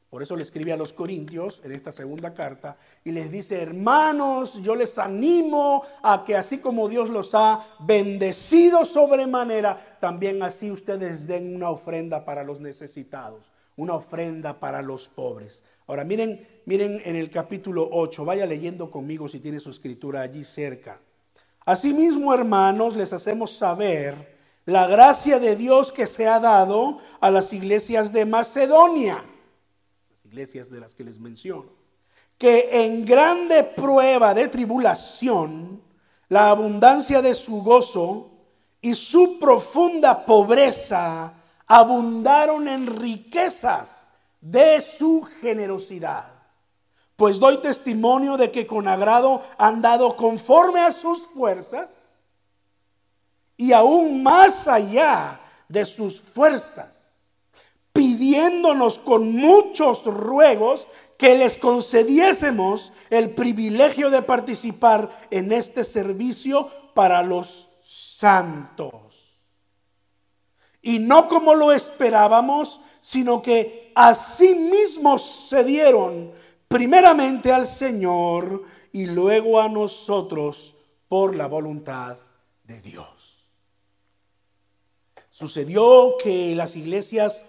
por 0.09 0.21
eso 0.21 0.35
le 0.35 0.43
escribe 0.43 0.73
a 0.73 0.77
los 0.77 0.91
Corintios 0.91 1.61
en 1.63 1.71
esta 1.71 1.93
segunda 1.93 2.33
carta 2.33 2.75
y 3.05 3.11
les 3.11 3.31
dice, 3.31 3.61
hermanos, 3.61 4.61
yo 4.61 4.75
les 4.75 4.97
animo 4.97 5.83
a 6.03 6.25
que 6.25 6.35
así 6.35 6.57
como 6.57 6.89
Dios 6.89 7.09
los 7.09 7.33
ha 7.33 7.65
bendecido 7.79 8.83
sobremanera, 8.83 9.77
también 10.01 10.43
así 10.43 10.69
ustedes 10.69 11.27
den 11.27 11.55
una 11.55 11.69
ofrenda 11.69 12.25
para 12.25 12.43
los 12.43 12.59
necesitados, 12.59 13.53
una 13.75 13.95
ofrenda 13.95 14.59
para 14.59 14.81
los 14.81 15.07
pobres. 15.07 15.63
Ahora 15.87 16.03
miren, 16.03 16.47
miren 16.65 17.01
en 17.05 17.15
el 17.15 17.29
capítulo 17.29 17.87
8, 17.91 18.25
vaya 18.25 18.45
leyendo 18.45 18.89
conmigo 18.89 19.27
si 19.27 19.39
tiene 19.39 19.59
su 19.59 19.71
escritura 19.71 20.21
allí 20.21 20.43
cerca. 20.43 20.99
Asimismo, 21.65 22.33
hermanos, 22.33 22.95
les 22.95 23.13
hacemos 23.13 23.55
saber 23.55 24.39
la 24.65 24.87
gracia 24.87 25.39
de 25.39 25.55
Dios 25.55 25.91
que 25.91 26.07
se 26.07 26.27
ha 26.27 26.39
dado 26.39 26.99
a 27.19 27.31
las 27.31 27.53
iglesias 27.53 28.13
de 28.13 28.25
Macedonia 28.25 29.23
iglesias 30.31 30.69
de 30.69 30.79
las 30.79 30.95
que 30.95 31.03
les 31.03 31.19
menciono, 31.19 31.69
que 32.37 32.85
en 32.85 33.03
grande 33.03 33.65
prueba 33.65 34.33
de 34.33 34.47
tribulación, 34.47 35.81
la 36.29 36.51
abundancia 36.51 37.21
de 37.21 37.33
su 37.33 37.61
gozo 37.61 38.31
y 38.79 38.95
su 38.95 39.37
profunda 39.39 40.25
pobreza 40.25 41.33
abundaron 41.71 42.67
en 42.67 42.85
riquezas 42.85 44.11
de 44.41 44.81
su 44.81 45.23
generosidad. 45.39 46.25
Pues 47.15 47.39
doy 47.39 47.59
testimonio 47.61 48.35
de 48.35 48.51
que 48.51 48.67
con 48.67 48.89
agrado 48.89 49.41
han 49.57 49.81
dado 49.81 50.17
conforme 50.17 50.81
a 50.81 50.91
sus 50.91 51.27
fuerzas 51.27 52.09
y 53.55 53.72
aún 53.72 54.22
más 54.22 54.67
allá 54.67 55.39
de 55.69 55.85
sus 55.85 56.19
fuerzas 56.19 57.25
pidiéndonos 57.93 59.00
con 59.00 59.33
muchos 59.33 60.03
ruegos 60.03 60.89
que 61.17 61.35
les 61.35 61.55
concediésemos 61.55 62.91
el 63.09 63.29
privilegio 63.29 64.09
de 64.09 64.22
participar 64.22 65.09
en 65.29 65.53
este 65.53 65.85
servicio 65.85 66.69
para 66.93 67.24
los 67.24 67.69
santos. 67.83 69.10
Y 70.81 71.00
no 71.00 71.27
como 71.27 71.53
lo 71.53 71.72
esperábamos, 71.72 72.81
sino 73.01 73.41
que 73.41 73.91
así 73.96 74.55
mismos 74.55 75.22
se 75.22 75.63
dieron 75.63 76.31
primeramente 76.67 77.51
al 77.51 77.65
Señor 77.67 78.63
y 78.91 79.05
luego 79.05 79.61
a 79.61 79.70
nosotros 79.70 80.75
por 81.07 81.35
la 81.35 81.48
voluntad 81.48 82.17
de 82.63 82.81
Dios. 82.81 83.50
Sucedió 85.29 86.15
que 86.22 86.55
las 86.55 86.75
iglesias 86.75 87.44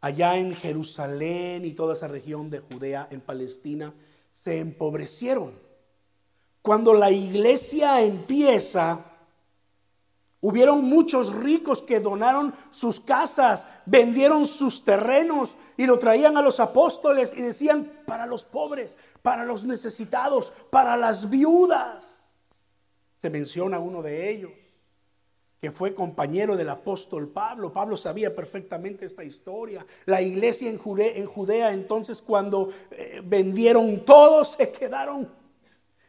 allá 0.00 0.36
en 0.36 0.54
Jerusalén 0.54 1.64
y 1.64 1.72
toda 1.72 1.94
esa 1.94 2.08
región 2.08 2.50
de 2.50 2.60
Judea, 2.60 3.08
en 3.10 3.20
Palestina, 3.20 3.94
se 4.30 4.58
empobrecieron. 4.58 5.52
Cuando 6.60 6.92
la 6.92 7.10
iglesia 7.10 8.02
empieza, 8.02 9.13
hubieron 10.44 10.84
muchos 10.84 11.34
ricos 11.34 11.80
que 11.80 12.00
donaron 12.00 12.52
sus 12.70 13.00
casas, 13.00 13.66
vendieron 13.86 14.44
sus 14.44 14.84
terrenos 14.84 15.56
y 15.78 15.86
lo 15.86 15.98
traían 15.98 16.36
a 16.36 16.42
los 16.42 16.60
apóstoles 16.60 17.32
y 17.34 17.40
decían, 17.40 17.90
para 18.06 18.26
los 18.26 18.44
pobres, 18.44 18.98
para 19.22 19.46
los 19.46 19.64
necesitados, 19.64 20.52
para 20.70 20.98
las 20.98 21.30
viudas. 21.30 22.46
Se 23.16 23.30
menciona 23.30 23.78
uno 23.78 24.02
de 24.02 24.30
ellos 24.30 24.52
que 25.62 25.72
fue 25.72 25.94
compañero 25.94 26.58
del 26.58 26.68
apóstol 26.68 27.30
Pablo. 27.30 27.72
Pablo 27.72 27.96
sabía 27.96 28.36
perfectamente 28.36 29.06
esta 29.06 29.24
historia. 29.24 29.86
La 30.04 30.20
iglesia 30.20 30.68
en 30.68 30.76
Judea, 30.76 31.72
entonces 31.72 32.20
cuando 32.20 32.68
eh, 32.90 33.22
vendieron 33.24 34.04
todos 34.04 34.48
se 34.58 34.70
quedaron 34.70 35.26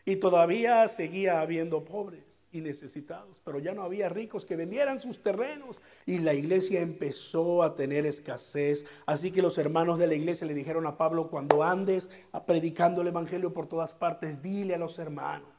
y 0.04 0.18
todavía 0.18 0.90
seguía 0.90 1.40
habiendo 1.40 1.86
pobres 1.86 2.25
y 2.56 2.62
necesitados, 2.62 3.42
pero 3.44 3.60
ya 3.60 3.74
no 3.74 3.84
había 3.84 4.08
ricos 4.08 4.46
que 4.46 4.56
vendieran 4.56 4.98
sus 4.98 5.22
terrenos 5.22 5.82
y 6.06 6.20
la 6.20 6.34
iglesia 6.34 6.82
empezó 6.82 7.64
a 7.64 7.76
tener 7.76 8.06
escasez. 8.06 8.86
Así 9.06 9.32
que 9.32 9.42
los 9.42 9.58
hermanos 9.58 10.00
de 10.00 10.08
la 10.08 10.16
iglesia 10.16 10.48
le 10.48 10.54
dijeron 10.54 10.88
a 10.88 10.98
Pablo, 10.98 11.30
cuando 11.30 11.64
andes 11.64 12.10
predicando 12.48 13.02
el 13.02 13.08
Evangelio 13.08 13.54
por 13.54 13.68
todas 13.68 13.94
partes, 13.94 14.42
dile 14.42 14.76
a 14.76 14.78
los 14.80 14.98
hermanos 15.00 15.50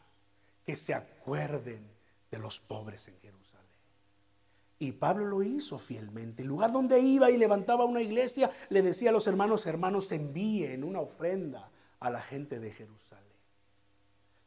que 0.64 0.74
se 0.74 0.94
acuerden 0.94 1.86
de 2.30 2.38
los 2.38 2.60
pobres 2.60 3.08
en 3.08 3.18
Jerusalén. 3.20 3.66
Y 4.78 4.92
Pablo 4.92 5.26
lo 5.26 5.42
hizo 5.42 5.78
fielmente. 5.78 6.42
El 6.42 6.48
lugar 6.48 6.72
donde 6.72 6.98
iba 6.98 7.30
y 7.30 7.36
levantaba 7.36 7.84
una 7.84 8.00
iglesia, 8.00 8.50
le 8.70 8.82
decía 8.82 9.10
a 9.10 9.12
los 9.12 9.26
hermanos, 9.26 9.66
hermanos, 9.66 10.10
envíen 10.12 10.82
una 10.82 11.00
ofrenda 11.00 11.70
a 12.00 12.10
la 12.10 12.20
gente 12.20 12.58
de 12.58 12.72
Jerusalén. 12.72 13.25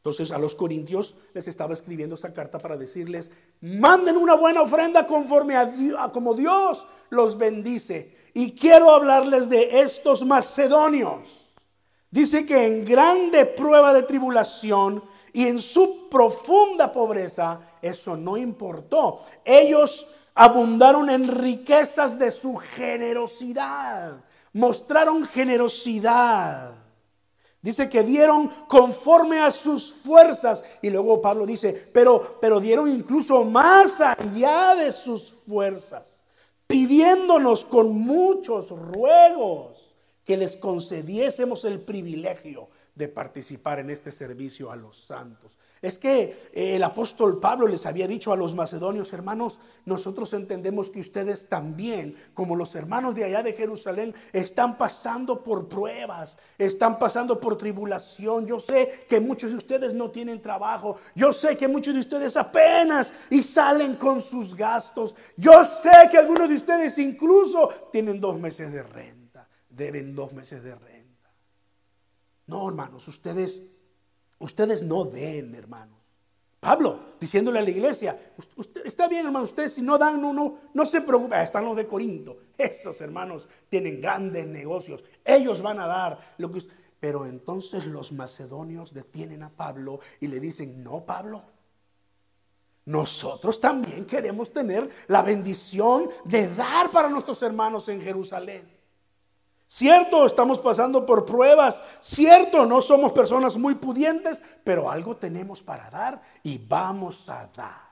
Entonces 0.00 0.30
a 0.30 0.38
los 0.38 0.54
corintios 0.54 1.14
les 1.34 1.46
estaba 1.46 1.74
escribiendo 1.74 2.14
esa 2.14 2.32
carta 2.32 2.58
para 2.58 2.78
decirles, 2.78 3.30
manden 3.60 4.16
una 4.16 4.34
buena 4.34 4.62
ofrenda 4.62 5.06
conforme 5.06 5.56
a, 5.56 5.70
a 5.98 6.10
como 6.10 6.32
Dios 6.32 6.86
los 7.10 7.36
bendice. 7.36 8.16
Y 8.32 8.52
quiero 8.52 8.92
hablarles 8.92 9.50
de 9.50 9.80
estos 9.80 10.24
macedonios. 10.24 11.50
Dice 12.10 12.46
que 12.46 12.66
en 12.66 12.86
grande 12.86 13.44
prueba 13.44 13.92
de 13.92 14.02
tribulación 14.04 15.04
y 15.34 15.46
en 15.46 15.58
su 15.58 16.08
profunda 16.08 16.90
pobreza, 16.90 17.60
eso 17.82 18.16
no 18.16 18.38
importó. 18.38 19.22
Ellos 19.44 20.06
abundaron 20.34 21.10
en 21.10 21.28
riquezas 21.28 22.18
de 22.18 22.30
su 22.30 22.56
generosidad, 22.56 24.24
mostraron 24.54 25.26
generosidad. 25.26 26.79
Dice 27.62 27.90
que 27.90 28.02
dieron 28.02 28.48
conforme 28.68 29.40
a 29.40 29.50
sus 29.50 29.92
fuerzas. 29.92 30.64
Y 30.80 30.90
luego 30.90 31.20
Pablo 31.20 31.44
dice, 31.44 31.90
pero, 31.92 32.38
pero 32.40 32.58
dieron 32.58 32.90
incluso 32.90 33.44
más 33.44 34.00
allá 34.00 34.74
de 34.74 34.92
sus 34.92 35.34
fuerzas, 35.46 36.24
pidiéndonos 36.66 37.64
con 37.64 37.92
muchos 37.98 38.70
ruegos 38.70 39.94
que 40.24 40.36
les 40.36 40.56
concediésemos 40.56 41.64
el 41.64 41.80
privilegio 41.80 42.68
de 42.94 43.08
participar 43.08 43.78
en 43.78 43.90
este 43.90 44.12
servicio 44.12 44.70
a 44.70 44.76
los 44.76 44.98
santos. 44.98 45.56
Es 45.82 45.98
que 45.98 46.50
eh, 46.52 46.76
el 46.76 46.82
apóstol 46.82 47.40
Pablo 47.40 47.66
les 47.66 47.86
había 47.86 48.06
dicho 48.06 48.32
a 48.32 48.36
los 48.36 48.54
macedonios, 48.54 49.12
hermanos, 49.12 49.58
nosotros 49.86 50.32
entendemos 50.34 50.90
que 50.90 51.00
ustedes 51.00 51.48
también, 51.48 52.14
como 52.34 52.54
los 52.54 52.74
hermanos 52.74 53.14
de 53.14 53.24
allá 53.24 53.42
de 53.42 53.54
Jerusalén, 53.54 54.14
están 54.32 54.76
pasando 54.76 55.42
por 55.42 55.68
pruebas, 55.68 56.36
están 56.58 56.98
pasando 56.98 57.40
por 57.40 57.56
tribulación. 57.56 58.46
Yo 58.46 58.60
sé 58.60 59.06
que 59.08 59.20
muchos 59.20 59.50
de 59.50 59.56
ustedes 59.56 59.94
no 59.94 60.10
tienen 60.10 60.42
trabajo. 60.42 60.96
Yo 61.14 61.32
sé 61.32 61.56
que 61.56 61.68
muchos 61.68 61.94
de 61.94 62.00
ustedes 62.00 62.36
apenas 62.36 63.14
y 63.30 63.42
salen 63.42 63.96
con 63.96 64.20
sus 64.20 64.54
gastos. 64.54 65.14
Yo 65.36 65.64
sé 65.64 65.90
que 66.10 66.18
algunos 66.18 66.48
de 66.48 66.56
ustedes 66.56 66.98
incluso 66.98 67.68
tienen 67.90 68.20
dos 68.20 68.38
meses 68.38 68.70
de 68.70 68.82
renta, 68.82 69.48
deben 69.70 70.14
dos 70.14 70.34
meses 70.34 70.62
de 70.62 70.74
renta. 70.74 70.99
No, 72.50 72.68
hermanos, 72.68 73.06
ustedes 73.08 73.62
Ustedes 74.40 74.82
no 74.82 75.04
den, 75.04 75.54
hermanos, 75.54 75.98
Pablo 76.60 76.98
diciéndole 77.20 77.58
a 77.58 77.62
la 77.62 77.70
iglesia, 77.70 78.18
usted, 78.56 78.86
está 78.86 79.06
bien 79.06 79.26
hermano, 79.26 79.44
ustedes 79.44 79.74
si 79.74 79.82
no 79.82 79.98
dan, 79.98 80.20
no, 80.20 80.32
no, 80.32 80.56
no 80.72 80.86
se 80.86 81.02
preocupen, 81.02 81.40
están 81.40 81.66
los 81.66 81.76
de 81.76 81.86
Corinto, 81.86 82.38
esos 82.56 82.98
hermanos 83.02 83.46
tienen 83.68 84.00
grandes 84.00 84.46
negocios, 84.46 85.04
ellos 85.22 85.60
van 85.60 85.78
a 85.78 85.86
dar 85.86 86.18
lo 86.38 86.50
que 86.50 86.62
Pero 86.98 87.26
entonces 87.26 87.86
los 87.86 88.12
macedonios 88.12 88.94
detienen 88.94 89.42
a 89.42 89.50
Pablo 89.50 90.00
y 90.20 90.28
le 90.28 90.40
dicen, 90.40 90.82
no 90.82 91.04
Pablo, 91.04 91.42
nosotros 92.86 93.60
también 93.60 94.06
queremos 94.06 94.50
tener 94.50 94.88
la 95.08 95.20
bendición 95.20 96.08
de 96.24 96.48
dar 96.54 96.90
para 96.90 97.10
nuestros 97.10 97.42
hermanos 97.42 97.90
en 97.90 98.00
Jerusalén. 98.00 98.79
Cierto, 99.80 100.26
estamos 100.26 100.58
pasando 100.58 101.06
por 101.06 101.24
pruebas. 101.24 101.82
Cierto, 102.02 102.66
no 102.66 102.82
somos 102.82 103.12
personas 103.12 103.56
muy 103.56 103.76
pudientes, 103.76 104.42
pero 104.62 104.90
algo 104.90 105.16
tenemos 105.16 105.62
para 105.62 105.88
dar 105.88 106.20
y 106.42 106.58
vamos 106.58 107.30
a 107.30 107.46
dar. 107.56 107.88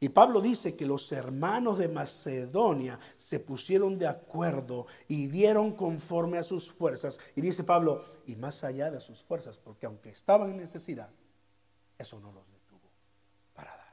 Y 0.00 0.08
Pablo 0.08 0.40
dice 0.40 0.74
que 0.74 0.86
los 0.86 1.12
hermanos 1.12 1.76
de 1.76 1.88
Macedonia 1.88 2.98
se 3.18 3.38
pusieron 3.38 3.98
de 3.98 4.06
acuerdo 4.06 4.86
y 5.08 5.26
dieron 5.26 5.72
conforme 5.72 6.38
a 6.38 6.42
sus 6.42 6.72
fuerzas. 6.72 7.20
Y 7.36 7.42
dice 7.42 7.64
Pablo, 7.64 8.02
y 8.26 8.36
más 8.36 8.64
allá 8.64 8.90
de 8.90 9.02
sus 9.02 9.22
fuerzas, 9.22 9.58
porque 9.58 9.84
aunque 9.84 10.08
estaban 10.08 10.52
en 10.52 10.56
necesidad, 10.56 11.10
eso 11.98 12.18
no 12.18 12.32
los 12.32 12.50
detuvo 12.50 12.90
para 13.52 13.72
dar. 13.72 13.92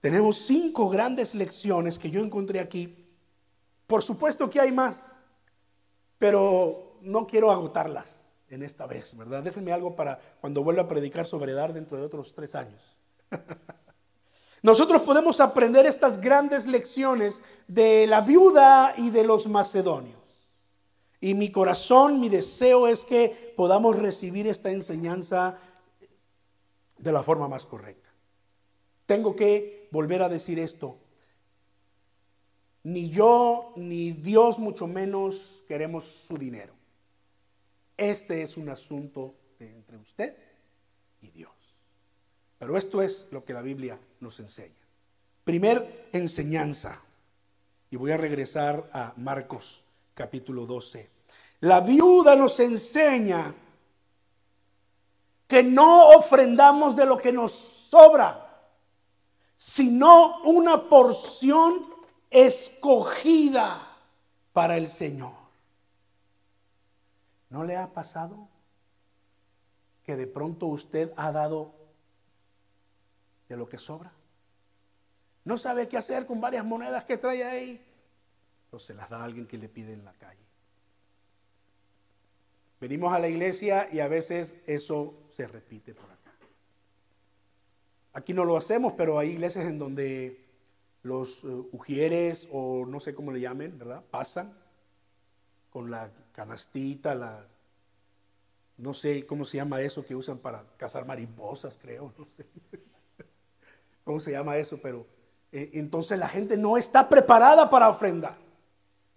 Tenemos 0.00 0.38
cinco 0.38 0.88
grandes 0.88 1.34
lecciones 1.34 1.98
que 1.98 2.10
yo 2.10 2.24
encontré 2.24 2.60
aquí 2.60 3.03
por 3.86 4.02
supuesto 4.02 4.48
que 4.48 4.60
hay 4.60 4.72
más, 4.72 5.16
pero 6.18 6.98
no 7.02 7.26
quiero 7.26 7.50
agotarlas 7.50 8.30
en 8.48 8.62
esta 8.62 8.86
vez, 8.86 9.16
¿verdad? 9.16 9.42
Déjenme 9.42 9.72
algo 9.72 9.96
para 9.96 10.20
cuando 10.40 10.62
vuelva 10.62 10.82
a 10.82 10.88
predicar 10.88 11.26
sobre 11.26 11.52
dar 11.52 11.72
dentro 11.72 11.96
de 11.96 12.04
otros 12.04 12.34
tres 12.34 12.54
años. 12.54 12.96
Nosotros 14.62 15.02
podemos 15.02 15.40
aprender 15.40 15.84
estas 15.84 16.18
grandes 16.20 16.66
lecciones 16.66 17.42
de 17.68 18.06
la 18.06 18.22
viuda 18.22 18.94
y 18.96 19.10
de 19.10 19.24
los 19.24 19.46
macedonios. 19.46 20.16
Y 21.20 21.34
mi 21.34 21.50
corazón, 21.50 22.20
mi 22.20 22.30
deseo 22.30 22.86
es 22.86 23.04
que 23.04 23.52
podamos 23.56 23.96
recibir 23.98 24.46
esta 24.46 24.70
enseñanza 24.70 25.58
de 26.96 27.12
la 27.12 27.22
forma 27.22 27.48
más 27.48 27.66
correcta. 27.66 28.08
Tengo 29.06 29.36
que 29.36 29.88
volver 29.90 30.22
a 30.22 30.28
decir 30.28 30.58
esto. 30.58 30.96
Ni 32.84 33.08
yo, 33.08 33.72
ni 33.76 34.12
Dios, 34.12 34.58
mucho 34.58 34.86
menos 34.86 35.64
queremos 35.66 36.04
su 36.04 36.36
dinero. 36.36 36.74
Este 37.96 38.42
es 38.42 38.56
un 38.56 38.68
asunto 38.68 39.34
entre 39.58 39.96
usted 39.96 40.36
y 41.22 41.30
Dios. 41.30 41.52
Pero 42.58 42.76
esto 42.76 43.02
es 43.02 43.28
lo 43.30 43.44
que 43.44 43.54
la 43.54 43.62
Biblia 43.62 43.98
nos 44.20 44.38
enseña. 44.40 44.74
Primer 45.44 46.08
enseñanza. 46.12 47.00
Y 47.90 47.96
voy 47.96 48.10
a 48.10 48.16
regresar 48.16 48.90
a 48.92 49.14
Marcos 49.16 49.84
capítulo 50.14 50.66
12. 50.66 51.08
La 51.60 51.80
viuda 51.80 52.36
nos 52.36 52.60
enseña 52.60 53.54
que 55.46 55.62
no 55.62 56.08
ofrendamos 56.08 56.96
de 56.96 57.06
lo 57.06 57.16
que 57.16 57.32
nos 57.32 57.52
sobra, 57.52 58.40
sino 59.56 60.42
una 60.42 60.82
porción 60.88 61.93
escogida 62.34 63.80
para 64.52 64.76
el 64.76 64.88
Señor. 64.88 65.32
¿No 67.48 67.62
le 67.62 67.76
ha 67.76 67.92
pasado 67.92 68.48
que 70.02 70.16
de 70.16 70.26
pronto 70.26 70.66
usted 70.66 71.12
ha 71.16 71.30
dado 71.30 71.72
de 73.48 73.56
lo 73.56 73.68
que 73.68 73.78
sobra? 73.78 74.12
No 75.44 75.56
sabe 75.58 75.86
qué 75.86 75.96
hacer 75.96 76.26
con 76.26 76.40
varias 76.40 76.64
monedas 76.64 77.04
que 77.04 77.16
trae 77.16 77.44
ahí. 77.44 77.86
O 78.72 78.80
se 78.80 78.94
las 78.94 79.08
da 79.08 79.20
a 79.20 79.24
alguien 79.24 79.46
que 79.46 79.56
le 79.56 79.68
pide 79.68 79.92
en 79.92 80.04
la 80.04 80.12
calle. 80.14 80.40
Venimos 82.80 83.14
a 83.14 83.20
la 83.20 83.28
iglesia 83.28 83.88
y 83.92 84.00
a 84.00 84.08
veces 84.08 84.56
eso 84.66 85.14
se 85.30 85.46
repite 85.46 85.94
por 85.94 86.10
acá. 86.10 86.32
Aquí 88.14 88.34
no 88.34 88.44
lo 88.44 88.56
hacemos, 88.56 88.94
pero 88.94 89.20
hay 89.20 89.30
iglesias 89.30 89.66
en 89.66 89.78
donde 89.78 90.43
los 91.04 91.44
uh, 91.44 91.68
ujieres 91.70 92.48
o 92.50 92.84
no 92.86 92.98
sé 92.98 93.14
cómo 93.14 93.30
le 93.30 93.40
llamen, 93.40 93.78
¿verdad? 93.78 94.02
Pasan 94.10 94.52
con 95.70 95.90
la 95.90 96.10
canastita, 96.32 97.14
la, 97.14 97.46
no 98.78 98.94
sé 98.94 99.26
cómo 99.26 99.44
se 99.44 99.58
llama 99.58 99.80
eso 99.82 100.04
que 100.04 100.16
usan 100.16 100.38
para 100.38 100.64
cazar 100.76 101.06
mariposas, 101.06 101.78
creo, 101.80 102.12
no 102.18 102.24
sé 102.26 102.46
cómo 104.04 104.18
se 104.18 104.32
llama 104.32 104.56
eso, 104.56 104.78
pero 104.82 105.06
eh, 105.52 105.70
entonces 105.74 106.18
la 106.18 106.28
gente 106.28 106.56
no 106.56 106.76
está 106.76 107.08
preparada 107.08 107.68
para 107.68 107.88
ofrendar. 107.90 108.43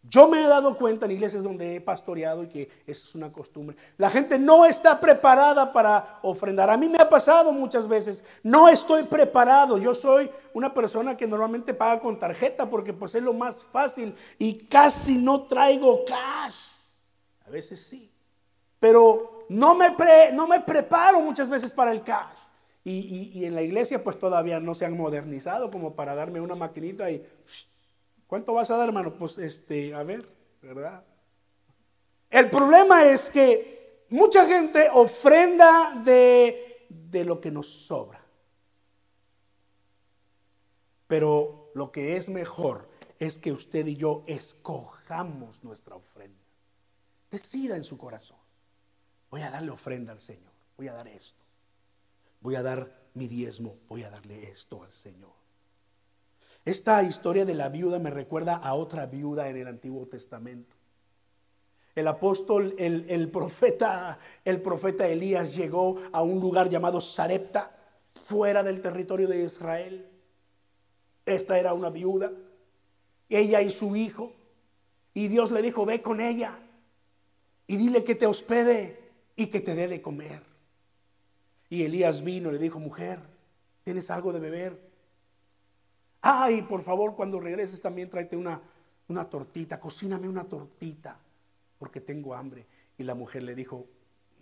Yo 0.03 0.27
me 0.27 0.43
he 0.43 0.47
dado 0.47 0.77
cuenta 0.77 1.05
en 1.05 1.11
iglesias 1.11 1.43
donde 1.43 1.75
he 1.75 1.81
pastoreado 1.81 2.43
y 2.43 2.47
que 2.47 2.69
esa 2.85 3.05
es 3.05 3.15
una 3.15 3.31
costumbre. 3.31 3.75
La 3.97 4.09
gente 4.09 4.39
no 4.39 4.65
está 4.65 4.99
preparada 4.99 5.73
para 5.73 6.19
ofrendar. 6.21 6.69
A 6.69 6.77
mí 6.77 6.87
me 6.87 6.97
ha 6.97 7.09
pasado 7.09 7.51
muchas 7.51 7.87
veces. 7.87 8.23
No 8.41 8.69
estoy 8.69 9.03
preparado. 9.03 9.77
Yo 9.77 9.93
soy 9.93 10.29
una 10.53 10.73
persona 10.73 11.17
que 11.17 11.27
normalmente 11.27 11.73
paga 11.73 11.99
con 11.99 12.17
tarjeta 12.17 12.69
porque 12.69 12.93
pues 12.93 13.15
es 13.15 13.23
lo 13.23 13.33
más 13.33 13.65
fácil 13.65 14.15
y 14.37 14.65
casi 14.67 15.17
no 15.17 15.43
traigo 15.43 16.05
cash. 16.05 16.67
A 17.45 17.49
veces 17.49 17.83
sí. 17.83 18.09
Pero 18.79 19.45
no 19.49 19.75
me, 19.75 19.93
no 20.33 20.47
me 20.47 20.61
preparo 20.61 21.19
muchas 21.19 21.49
veces 21.49 21.71
para 21.73 21.91
el 21.91 22.01
cash. 22.01 22.37
Y, 22.85 23.33
y, 23.33 23.43
en 23.43 23.53
la 23.53 23.61
iglesia 23.61 24.01
pues 24.01 24.17
todavía 24.17 24.61
no 24.61 24.73
se 24.73 24.85
han 24.85 24.95
modernizado 24.95 25.69
como 25.69 25.95
para 25.95 26.15
darme 26.15 26.39
una 26.39 26.55
maquinita 26.55 27.11
y... 27.11 27.21
¿Cuánto 28.27 28.53
vas 28.53 28.69
a 28.69 28.77
dar, 28.77 28.89
hermano? 28.89 29.13
Pues 29.17 29.37
este, 29.37 29.93
a 29.93 30.03
ver, 30.03 30.27
¿verdad? 30.61 31.03
El 32.29 32.49
problema 32.49 33.05
es 33.05 33.29
que 33.29 34.05
mucha 34.09 34.45
gente 34.45 34.89
ofrenda 34.93 35.93
de, 36.03 36.85
de 36.89 37.23
lo 37.23 37.39
que 37.39 37.51
nos 37.51 37.67
sobra. 37.67 38.21
Pero 41.07 41.71
lo 41.73 41.91
que 41.91 42.17
es 42.17 42.27
mejor 42.27 42.89
es 43.17 43.39
que 43.39 43.53
usted 43.53 43.87
y 43.87 43.95
yo 43.95 44.23
escojamos 44.27 45.63
nuestra 45.63 45.95
ofrenda. 45.95 46.43
Decida 47.31 47.77
en 47.77 47.83
su 47.83 47.97
corazón. 47.97 48.37
Voy 49.29 49.41
a 49.41 49.51
darle 49.51 49.71
ofrenda 49.71 50.11
al 50.11 50.19
Señor. 50.19 50.51
Voy 50.75 50.89
a 50.89 50.93
dar 50.93 51.07
esto. 51.07 51.43
Voy 52.41 52.55
a 52.55 52.61
dar 52.61 53.09
mi 53.13 53.27
diezmo. 53.27 53.77
Voy 53.87 54.03
a 54.03 54.09
darle 54.09 54.49
esto 54.49 54.83
al 54.83 54.91
Señor. 54.91 55.33
Esta 56.67 57.01
historia 57.01 57.45
de 57.45 57.55
la 57.55 57.69
viuda 57.69 57.97
me 57.97 58.09
recuerda 58.09 58.57
a 58.57 58.73
otra 58.73 59.05
viuda 59.05 59.47
en 59.47 59.55
el 59.55 59.67
Antiguo 59.67 60.05
Testamento. 60.05 60.75
El 61.95 62.09
apóstol, 62.09 62.75
el, 62.77 63.31
profeta, 63.31 64.19
el 64.43 64.61
profeta 64.61 65.07
Elías 65.07 65.55
llegó 65.55 65.95
a 66.11 66.21
un 66.21 66.41
lugar 66.41 66.67
llamado 66.67 66.99
Sarepta, 66.99 67.73
fuera 68.21 68.63
del 68.63 68.81
territorio 68.81 69.29
de 69.29 69.45
Israel. 69.45 70.09
Esta 71.25 71.57
era 71.57 71.73
una 71.73 71.89
viuda, 71.89 72.33
ella 73.29 73.61
y 73.61 73.69
su 73.69 73.95
hijo. 73.95 74.33
Y 75.13 75.29
Dios 75.29 75.51
le 75.51 75.61
dijo, 75.61 75.85
ve 75.85 76.01
con 76.01 76.19
ella 76.19 76.59
y 77.65 77.77
dile 77.77 78.03
que 78.03 78.15
te 78.15 78.25
hospede 78.25 78.99
y 79.37 79.47
que 79.47 79.61
te 79.61 79.73
dé 79.73 79.87
de 79.87 80.01
comer. 80.01 80.43
Y 81.69 81.83
Elías 81.83 82.25
vino 82.25 82.49
y 82.49 82.51
le 82.51 82.59
dijo, 82.59 82.77
mujer, 82.77 83.21
¿tienes 83.85 84.11
algo 84.11 84.33
de 84.33 84.41
beber? 84.41 84.86
Ay, 86.29 86.63
por 86.63 86.81
favor, 86.81 87.15
cuando 87.15 87.39
regreses 87.39 87.81
también 87.81 88.09
tráete 88.09 88.35
una, 88.35 88.61
una 89.07 89.29
tortita, 89.29 89.79
cocíname 89.79 90.27
una 90.27 90.43
tortita, 90.43 91.17
porque 91.79 92.01
tengo 92.01 92.35
hambre. 92.35 92.65
Y 92.97 93.03
la 93.03 93.15
mujer 93.15 93.43
le 93.43 93.55
dijo, 93.55 93.87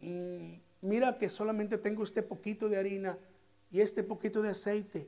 mm, 0.02 0.54
mira 0.82 1.15
que 1.15 1.30
solamente 1.30 1.78
tengo 1.78 2.04
este 2.04 2.24
poquito 2.24 2.69
de 2.69 2.78
harina 2.78 3.19
y 3.69 3.82
este 3.82 4.02
poquito 4.02 4.41
de 4.41 4.50
aceite. 4.50 5.08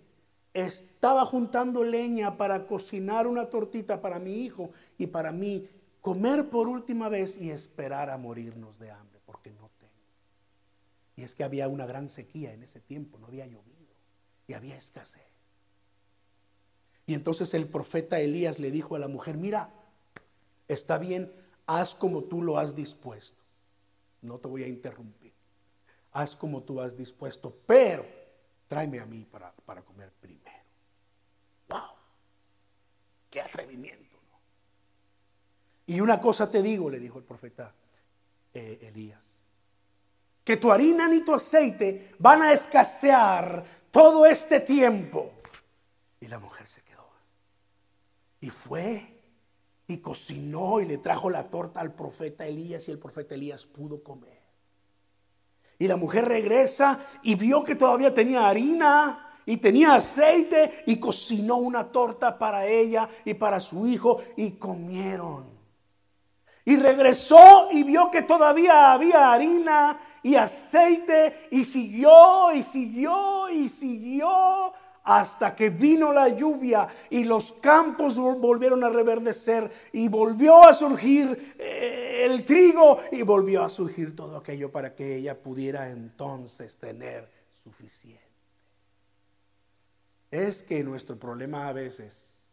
Estaba 0.53 1.25
juntando 1.25 1.83
leña 1.83 2.37
para 2.37 2.67
cocinar 2.67 3.25
una 3.25 3.49
tortita 3.49 3.99
para 3.99 4.19
mi 4.19 4.43
hijo 4.43 4.69
y 4.99 5.07
para 5.07 5.31
mí, 5.31 5.67
comer 5.99 6.47
por 6.47 6.67
última 6.67 7.09
vez 7.09 7.39
y 7.41 7.49
esperar 7.49 8.11
a 8.11 8.19
morirnos 8.19 8.77
de 8.77 8.91
hambre, 8.91 9.19
porque 9.25 9.49
no 9.49 9.71
tengo. 9.79 9.93
Y 11.15 11.23
es 11.23 11.33
que 11.33 11.43
había 11.43 11.69
una 11.69 11.87
gran 11.87 12.07
sequía 12.07 12.53
en 12.53 12.61
ese 12.61 12.81
tiempo, 12.81 13.17
no 13.17 13.25
había 13.25 13.47
llovido 13.47 13.95
y 14.45 14.53
había 14.53 14.77
escasez. 14.77 15.36
Y 17.07 17.13
entonces 17.13 17.53
el 17.53 17.65
profeta 17.67 18.19
Elías 18.19 18.59
le 18.59 18.69
dijo 18.69 18.95
a 18.95 18.99
la 18.99 19.07
mujer, 19.07 19.37
mira, 19.37 19.71
está 20.67 20.97
bien, 20.97 21.33
haz 21.65 21.95
como 21.95 22.25
tú 22.25 22.43
lo 22.43 22.59
has 22.59 22.75
dispuesto. 22.75 23.41
No 24.21 24.37
te 24.37 24.49
voy 24.49 24.63
a 24.63 24.67
interrumpir. 24.67 25.33
Haz 26.11 26.35
como 26.35 26.61
tú 26.63 26.81
has 26.81 26.97
dispuesto, 26.97 27.55
pero 27.65 28.05
tráeme 28.67 28.99
a 28.99 29.05
mí 29.05 29.23
para, 29.23 29.53
para 29.65 29.81
comer 29.83 30.11
primero. 30.19 30.51
¡Wow! 31.69 31.79
¡Qué 33.29 33.39
atrevimiento! 33.39 34.17
Y 35.85 36.01
una 36.01 36.19
cosa 36.19 36.51
te 36.51 36.61
digo, 36.61 36.89
le 36.89 36.99
dijo 36.99 37.17
el 37.17 37.23
profeta 37.23 37.73
eh, 38.53 38.79
Elías. 38.81 39.23
que 40.43 40.57
tu 40.57 40.71
harina 40.71 41.07
ni 41.07 41.21
tu 41.21 41.33
aceite 41.33 42.15
van 42.19 42.41
a 42.41 42.51
escasear 42.51 43.63
todo 43.91 44.25
este 44.25 44.59
tiempo. 44.59 45.31
Y 46.19 46.27
la 46.27 46.39
mujer 46.39 46.67
se. 46.67 46.86
Y 48.41 48.49
fue 48.49 49.17
y 49.87 49.97
cocinó 49.97 50.79
y 50.81 50.85
le 50.85 50.97
trajo 50.97 51.29
la 51.29 51.49
torta 51.49 51.79
al 51.79 51.93
profeta 51.93 52.45
Elías 52.45 52.87
y 52.87 52.91
el 52.91 52.99
profeta 52.99 53.35
Elías 53.35 53.65
pudo 53.65 54.03
comer. 54.03 54.41
Y 55.79 55.87
la 55.87 55.95
mujer 55.95 56.25
regresa 56.25 56.99
y 57.23 57.35
vio 57.35 57.63
que 57.63 57.75
todavía 57.75 58.13
tenía 58.13 58.47
harina 58.47 59.39
y 59.45 59.57
tenía 59.57 59.95
aceite 59.95 60.83
y 60.87 60.99
cocinó 60.99 61.57
una 61.57 61.85
torta 61.85 62.37
para 62.37 62.65
ella 62.65 63.07
y 63.23 63.33
para 63.35 63.59
su 63.59 63.87
hijo 63.87 64.19
y 64.35 64.51
comieron. 64.51 65.57
Y 66.65 66.75
regresó 66.75 67.69
y 67.71 67.83
vio 67.83 68.11
que 68.11 68.23
todavía 68.23 68.91
había 68.91 69.31
harina 69.31 69.97
y 70.21 70.35
aceite 70.35 71.47
y 71.51 71.63
siguió 71.63 72.51
y 72.53 72.61
siguió 72.61 73.49
y 73.49 73.69
siguió 73.69 74.73
hasta 75.07 75.55
que 75.55 75.69
vino 75.69 76.11
la 76.11 76.27
lluvia 76.27 76.85
y 77.09 77.23
los 77.23 77.53
campos 77.53 78.17
volvieron 78.17 78.83
a 78.83 78.89
reverdecer 78.89 79.71
y 79.93 80.09
volvió 80.09 80.65
a 80.65 80.73
surgir 80.73 81.55
eh, 81.57 82.25
el 82.25 82.43
trigo 82.43 82.99
y 83.13 83.21
volvió 83.21 83.63
a 83.63 83.69
surgir 83.69 84.13
todo 84.13 84.35
aquello 84.35 84.69
para 84.69 84.93
que 84.93 85.15
ella 85.15 85.41
pudiera 85.41 85.89
entonces 85.91 86.77
tener 86.77 87.31
suficiente. 87.53 88.21
Es 90.29 90.61
que 90.61 90.83
nuestro 90.83 91.17
problema 91.17 91.69
a 91.69 91.73
veces 91.73 92.43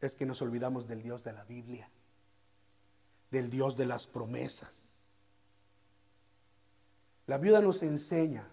es 0.00 0.14
que 0.14 0.24
nos 0.24 0.40
olvidamos 0.40 0.88
del 0.88 1.02
Dios 1.02 1.22
de 1.22 1.34
la 1.34 1.44
Biblia, 1.44 1.90
del 3.30 3.50
Dios 3.50 3.76
de 3.76 3.84
las 3.84 4.06
promesas. 4.06 4.94
La 7.26 7.36
viuda 7.36 7.60
nos 7.60 7.82
enseña 7.82 8.48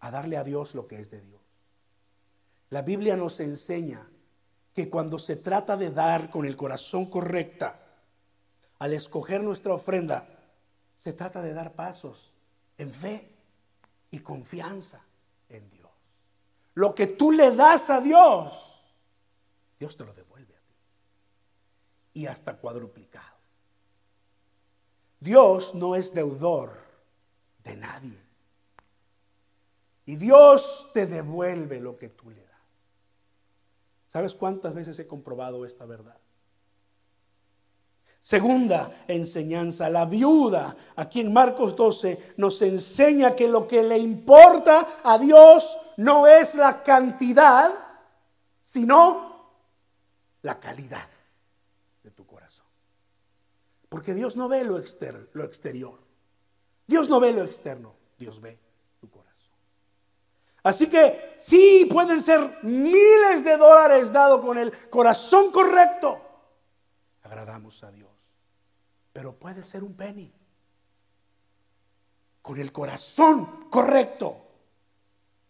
a 0.00 0.10
darle 0.10 0.36
a 0.36 0.44
Dios 0.44 0.74
lo 0.74 0.86
que 0.86 1.00
es 1.00 1.10
de 1.10 1.20
Dios. 1.20 1.40
La 2.70 2.82
Biblia 2.82 3.16
nos 3.16 3.40
enseña 3.40 4.08
que 4.74 4.90
cuando 4.90 5.18
se 5.18 5.36
trata 5.36 5.76
de 5.76 5.90
dar 5.90 6.30
con 6.30 6.44
el 6.44 6.56
corazón 6.56 7.08
correcta, 7.08 7.80
al 8.78 8.92
escoger 8.92 9.42
nuestra 9.42 9.72
ofrenda, 9.72 10.28
se 10.96 11.12
trata 11.12 11.40
de 11.42 11.54
dar 11.54 11.74
pasos 11.74 12.34
en 12.76 12.92
fe 12.92 13.34
y 14.10 14.18
confianza 14.18 15.02
en 15.48 15.70
Dios. 15.70 15.90
Lo 16.74 16.94
que 16.94 17.06
tú 17.06 17.32
le 17.32 17.54
das 17.54 17.88
a 17.88 18.00
Dios, 18.00 18.94
Dios 19.78 19.96
te 19.96 20.04
lo 20.04 20.12
devuelve 20.12 20.54
a 20.54 20.60
ti. 20.60 20.74
Y 22.14 22.26
hasta 22.26 22.58
cuadruplicado. 22.58 23.36
Dios 25.20 25.74
no 25.74 25.94
es 25.94 26.12
deudor 26.12 26.76
de 27.64 27.76
nadie. 27.76 28.25
Y 30.06 30.14
Dios 30.14 30.90
te 30.94 31.06
devuelve 31.06 31.80
lo 31.80 31.98
que 31.98 32.08
tú 32.08 32.30
le 32.30 32.40
das. 32.40 32.46
¿Sabes 34.06 34.36
cuántas 34.36 34.72
veces 34.72 34.98
he 35.00 35.06
comprobado 35.06 35.66
esta 35.66 35.84
verdad? 35.84 36.16
Segunda 38.20 38.90
enseñanza, 39.08 39.90
la 39.90 40.04
viuda, 40.04 40.76
aquí 40.94 41.20
en 41.20 41.32
Marcos 41.32 41.74
12, 41.76 42.34
nos 42.36 42.62
enseña 42.62 43.34
que 43.34 43.48
lo 43.48 43.66
que 43.66 43.82
le 43.82 43.98
importa 43.98 45.00
a 45.02 45.18
Dios 45.18 45.76
no 45.96 46.26
es 46.26 46.54
la 46.54 46.82
cantidad, 46.82 47.72
sino 48.62 49.52
la 50.42 50.58
calidad 50.58 51.08
de 52.02 52.10
tu 52.12 52.26
corazón. 52.26 52.66
Porque 53.88 54.14
Dios 54.14 54.36
no 54.36 54.48
ve 54.48 54.64
lo, 54.64 54.80
lo 55.32 55.44
exterior. 55.44 56.00
Dios 56.86 57.08
no 57.08 57.18
ve 57.18 57.32
lo 57.32 57.42
externo, 57.42 57.94
Dios 58.18 58.40
ve 58.40 58.65
Así 60.66 60.88
que 60.88 61.36
sí, 61.38 61.88
pueden 61.88 62.20
ser 62.20 62.58
miles 62.64 63.44
de 63.44 63.56
dólares 63.56 64.12
dados 64.12 64.44
con 64.44 64.58
el 64.58 64.76
corazón 64.88 65.52
correcto. 65.52 66.20
Agradamos 67.22 67.84
a 67.84 67.92
Dios. 67.92 68.10
Pero 69.12 69.36
puede 69.36 69.62
ser 69.62 69.84
un 69.84 69.94
penny. 69.94 70.32
Con 72.42 72.58
el 72.58 72.72
corazón 72.72 73.70
correcto. 73.70 74.44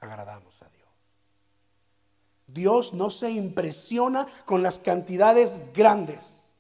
Agradamos 0.00 0.60
a 0.60 0.68
Dios. 0.68 0.90
Dios 2.46 2.92
no 2.92 3.08
se 3.08 3.30
impresiona 3.30 4.26
con 4.44 4.62
las 4.62 4.78
cantidades 4.78 5.58
grandes. 5.72 6.58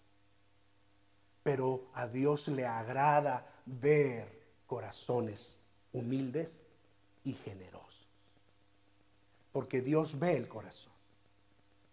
Pero 1.42 1.90
a 1.92 2.06
Dios 2.06 2.48
le 2.48 2.64
agrada 2.64 3.46
ver 3.66 4.54
corazones 4.66 5.60
humildes 5.92 6.62
y 7.22 7.34
generosos 7.34 7.85
porque 9.56 9.80
Dios 9.80 10.18
ve 10.18 10.36
el 10.36 10.48
corazón. 10.48 10.92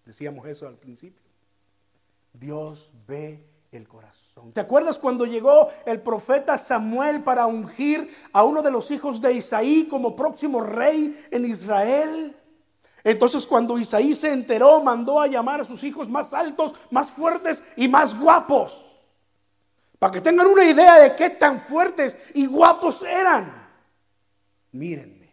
Decíamos 0.03 0.45
eso 0.47 0.67
al 0.67 0.75
principio. 0.75 1.23
Dios 2.33 2.91
ve 3.07 3.41
el 3.71 3.87
corazón. 3.87 4.51
¿Te 4.51 4.59
acuerdas 4.59 4.99
cuando 4.99 5.25
llegó 5.25 5.69
el 5.85 6.01
profeta 6.01 6.57
Samuel 6.57 7.23
para 7.23 7.45
ungir 7.45 8.13
a 8.33 8.43
uno 8.43 8.61
de 8.61 8.69
los 8.69 8.91
hijos 8.91 9.21
de 9.21 9.31
Isaí 9.31 9.87
como 9.89 10.13
próximo 10.13 10.59
rey 10.59 11.17
en 11.31 11.45
Israel? 11.45 12.35
Entonces 13.01 13.47
cuando 13.47 13.79
Isaí 13.79 14.13
se 14.13 14.33
enteró, 14.33 14.83
mandó 14.83 15.21
a 15.21 15.27
llamar 15.27 15.61
a 15.61 15.65
sus 15.65 15.85
hijos 15.85 16.09
más 16.09 16.33
altos, 16.33 16.75
más 16.91 17.13
fuertes 17.13 17.63
y 17.77 17.87
más 17.87 18.13
guapos. 18.19 19.05
Para 19.99 20.11
que 20.11 20.19
tengan 20.19 20.47
una 20.47 20.65
idea 20.65 20.99
de 20.99 21.15
qué 21.15 21.29
tan 21.29 21.61
fuertes 21.61 22.17
y 22.33 22.45
guapos 22.45 23.03
eran. 23.03 23.69
Mírenme. 24.73 25.31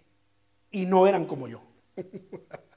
Y 0.71 0.87
no 0.87 1.09
eran 1.09 1.27
como 1.27 1.49
yo. 1.49 1.70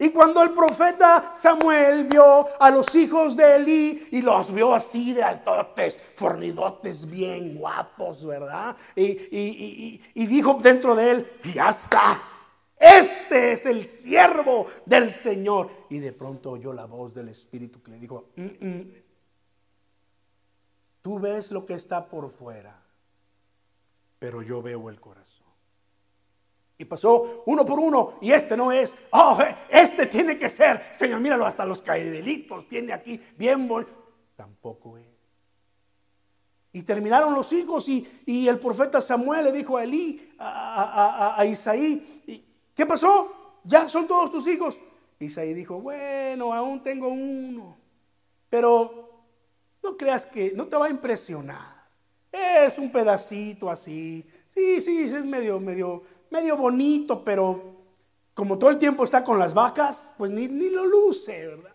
Y 0.00 0.10
cuando 0.10 0.42
el 0.42 0.50
profeta 0.50 1.32
Samuel 1.34 2.04
vio 2.04 2.46
a 2.60 2.70
los 2.70 2.94
hijos 2.94 3.36
de 3.36 3.56
Elí 3.56 4.08
y 4.12 4.22
los 4.22 4.52
vio 4.52 4.72
así 4.72 5.12
de 5.12 5.24
altotes, 5.24 5.98
fornidotes, 6.14 7.10
bien 7.10 7.56
guapos, 7.58 8.24
¿verdad? 8.24 8.76
Y, 8.94 10.00
y, 10.14 10.26
dijo 10.26 10.54
dentro 10.62 10.94
de 10.94 11.10
él, 11.10 11.26
ya 11.52 11.70
está, 11.70 12.22
este 12.78 13.52
es 13.52 13.66
el 13.66 13.86
siervo 13.86 14.66
del 14.86 15.10
Señor. 15.10 15.68
Y 15.90 15.98
de 15.98 16.12
pronto 16.12 16.52
oyó 16.52 16.72
la 16.72 16.86
voz 16.86 17.12
del 17.12 17.30
Espíritu 17.30 17.82
que 17.82 17.90
le 17.90 17.98
dijo, 17.98 18.28
mm, 18.36 18.44
mm, 18.44 18.92
tú 21.02 21.18
ves 21.18 21.50
lo 21.50 21.66
que 21.66 21.74
está 21.74 22.08
por 22.08 22.30
fuera, 22.30 22.84
pero 24.20 24.42
yo 24.42 24.62
veo 24.62 24.90
el 24.90 25.00
corazón. 25.00 25.47
Y 26.80 26.84
pasó 26.84 27.42
uno 27.46 27.66
por 27.66 27.80
uno 27.80 28.14
y 28.20 28.30
este 28.30 28.56
no 28.56 28.70
es, 28.70 28.96
oh, 29.10 29.36
este 29.68 30.06
tiene 30.06 30.38
que 30.38 30.48
ser, 30.48 30.86
Señor, 30.92 31.18
míralo, 31.20 31.44
hasta 31.44 31.66
los 31.66 31.82
caidelitos 31.82 32.68
tiene 32.68 32.92
aquí, 32.92 33.20
bien 33.36 33.66
bonito. 33.66 33.92
Tampoco 34.36 34.96
es. 34.96 35.08
Y 36.72 36.82
terminaron 36.82 37.34
los 37.34 37.52
hijos 37.52 37.88
y, 37.88 38.06
el 38.46 38.60
profeta 38.60 39.00
Samuel 39.00 39.46
le 39.46 39.52
dijo 39.52 39.76
a 39.76 39.82
Elí, 39.82 40.34
a, 40.38 41.44
Isaí, 41.44 42.44
¿qué 42.72 42.86
pasó? 42.86 43.58
Ya 43.64 43.88
son 43.88 44.06
todos 44.06 44.30
tus 44.30 44.46
hijos. 44.46 44.78
Isaí 45.18 45.54
dijo, 45.54 45.80
bueno, 45.80 46.52
aún 46.54 46.80
tengo 46.84 47.08
uno, 47.08 47.76
pero 48.48 49.24
no 49.82 49.96
creas 49.96 50.26
que, 50.26 50.52
no 50.54 50.68
te 50.68 50.76
va 50.76 50.86
a 50.86 50.90
impresionar. 50.90 51.88
Es 52.30 52.78
un 52.78 52.92
pedacito 52.92 53.68
así. 53.68 54.24
Sí, 54.48 54.80
sí, 54.80 55.02
es 55.02 55.26
medio, 55.26 55.58
medio, 55.58 56.02
medio 56.30 56.56
bonito, 56.56 57.24
pero 57.24 57.76
como 58.34 58.58
todo 58.58 58.70
el 58.70 58.78
tiempo 58.78 59.04
está 59.04 59.24
con 59.24 59.38
las 59.38 59.54
vacas, 59.54 60.14
pues 60.16 60.30
ni, 60.30 60.48
ni 60.48 60.70
lo 60.70 60.86
luce, 60.86 61.46
¿verdad? 61.46 61.74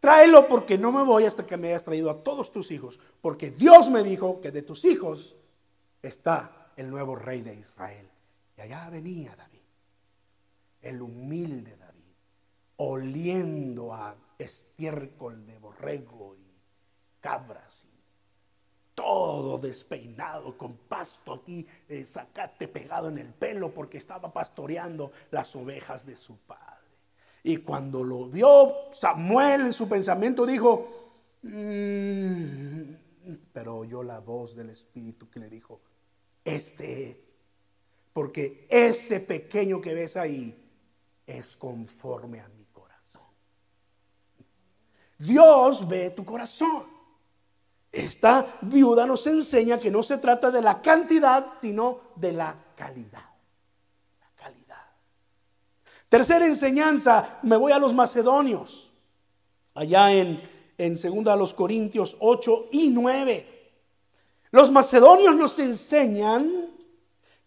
Tráelo 0.00 0.46
porque 0.46 0.78
no 0.78 0.92
me 0.92 1.02
voy 1.02 1.24
hasta 1.24 1.44
que 1.44 1.56
me 1.56 1.68
hayas 1.68 1.84
traído 1.84 2.10
a 2.10 2.22
todos 2.22 2.52
tus 2.52 2.70
hijos, 2.70 3.00
porque 3.20 3.50
Dios 3.50 3.90
me 3.90 4.02
dijo 4.04 4.40
que 4.40 4.52
de 4.52 4.62
tus 4.62 4.84
hijos 4.84 5.36
está 6.02 6.70
el 6.76 6.88
nuevo 6.90 7.16
rey 7.16 7.42
de 7.42 7.54
Israel. 7.54 8.08
Y 8.56 8.60
allá 8.60 8.88
venía 8.90 9.34
David, 9.34 9.62
el 10.82 11.02
humilde 11.02 11.76
David, 11.76 12.14
oliendo 12.76 13.92
a 13.92 14.16
estiércol 14.38 15.44
de 15.44 15.58
borrego 15.58 16.36
y 16.36 16.46
cabras 17.20 17.86
todo 18.98 19.58
despeinado, 19.58 20.58
con 20.58 20.76
pasto 20.76 21.34
aquí, 21.34 21.64
eh, 21.88 22.04
sacate 22.04 22.66
pegado 22.66 23.08
en 23.08 23.18
el 23.18 23.32
pelo 23.32 23.72
porque 23.72 23.96
estaba 23.96 24.32
pastoreando 24.32 25.12
las 25.30 25.54
ovejas 25.54 26.04
de 26.04 26.16
su 26.16 26.36
padre. 26.38 26.88
Y 27.44 27.58
cuando 27.58 28.02
lo 28.02 28.28
vio 28.28 28.74
Samuel 28.90 29.66
en 29.66 29.72
su 29.72 29.88
pensamiento 29.88 30.44
dijo, 30.44 30.84
mm", 31.42 32.92
pero 33.52 33.76
oyó 33.76 34.02
la 34.02 34.18
voz 34.18 34.56
del 34.56 34.70
Espíritu 34.70 35.30
que 35.30 35.38
le 35.38 35.48
dijo, 35.48 35.80
este 36.44 37.10
es, 37.10 37.18
porque 38.12 38.66
ese 38.68 39.20
pequeño 39.20 39.80
que 39.80 39.94
ves 39.94 40.16
ahí 40.16 40.60
es 41.24 41.56
conforme 41.56 42.40
a 42.40 42.48
mi 42.48 42.64
corazón. 42.64 43.22
Dios 45.18 45.86
ve 45.86 46.10
tu 46.10 46.24
corazón. 46.24 46.97
Esta 47.90 48.58
viuda 48.62 49.06
nos 49.06 49.26
enseña 49.26 49.78
que 49.78 49.90
no 49.90 50.02
se 50.02 50.18
trata 50.18 50.50
de 50.50 50.60
la 50.60 50.80
cantidad, 50.82 51.46
sino 51.52 52.00
de 52.16 52.32
la 52.32 52.56
calidad. 52.76 53.24
La 54.20 54.30
calidad. 54.36 54.84
Tercera 56.08 56.46
enseñanza, 56.46 57.38
me 57.42 57.56
voy 57.56 57.72
a 57.72 57.78
los 57.78 57.94
macedonios. 57.94 58.90
Allá 59.74 60.12
en, 60.12 60.42
en 60.76 60.94
2 60.94 61.38
los 61.38 61.54
Corintios 61.54 62.16
8 62.20 62.68
y 62.72 62.90
9. 62.90 63.58
Los 64.50 64.70
macedonios 64.70 65.34
nos 65.34 65.58
enseñan 65.58 66.68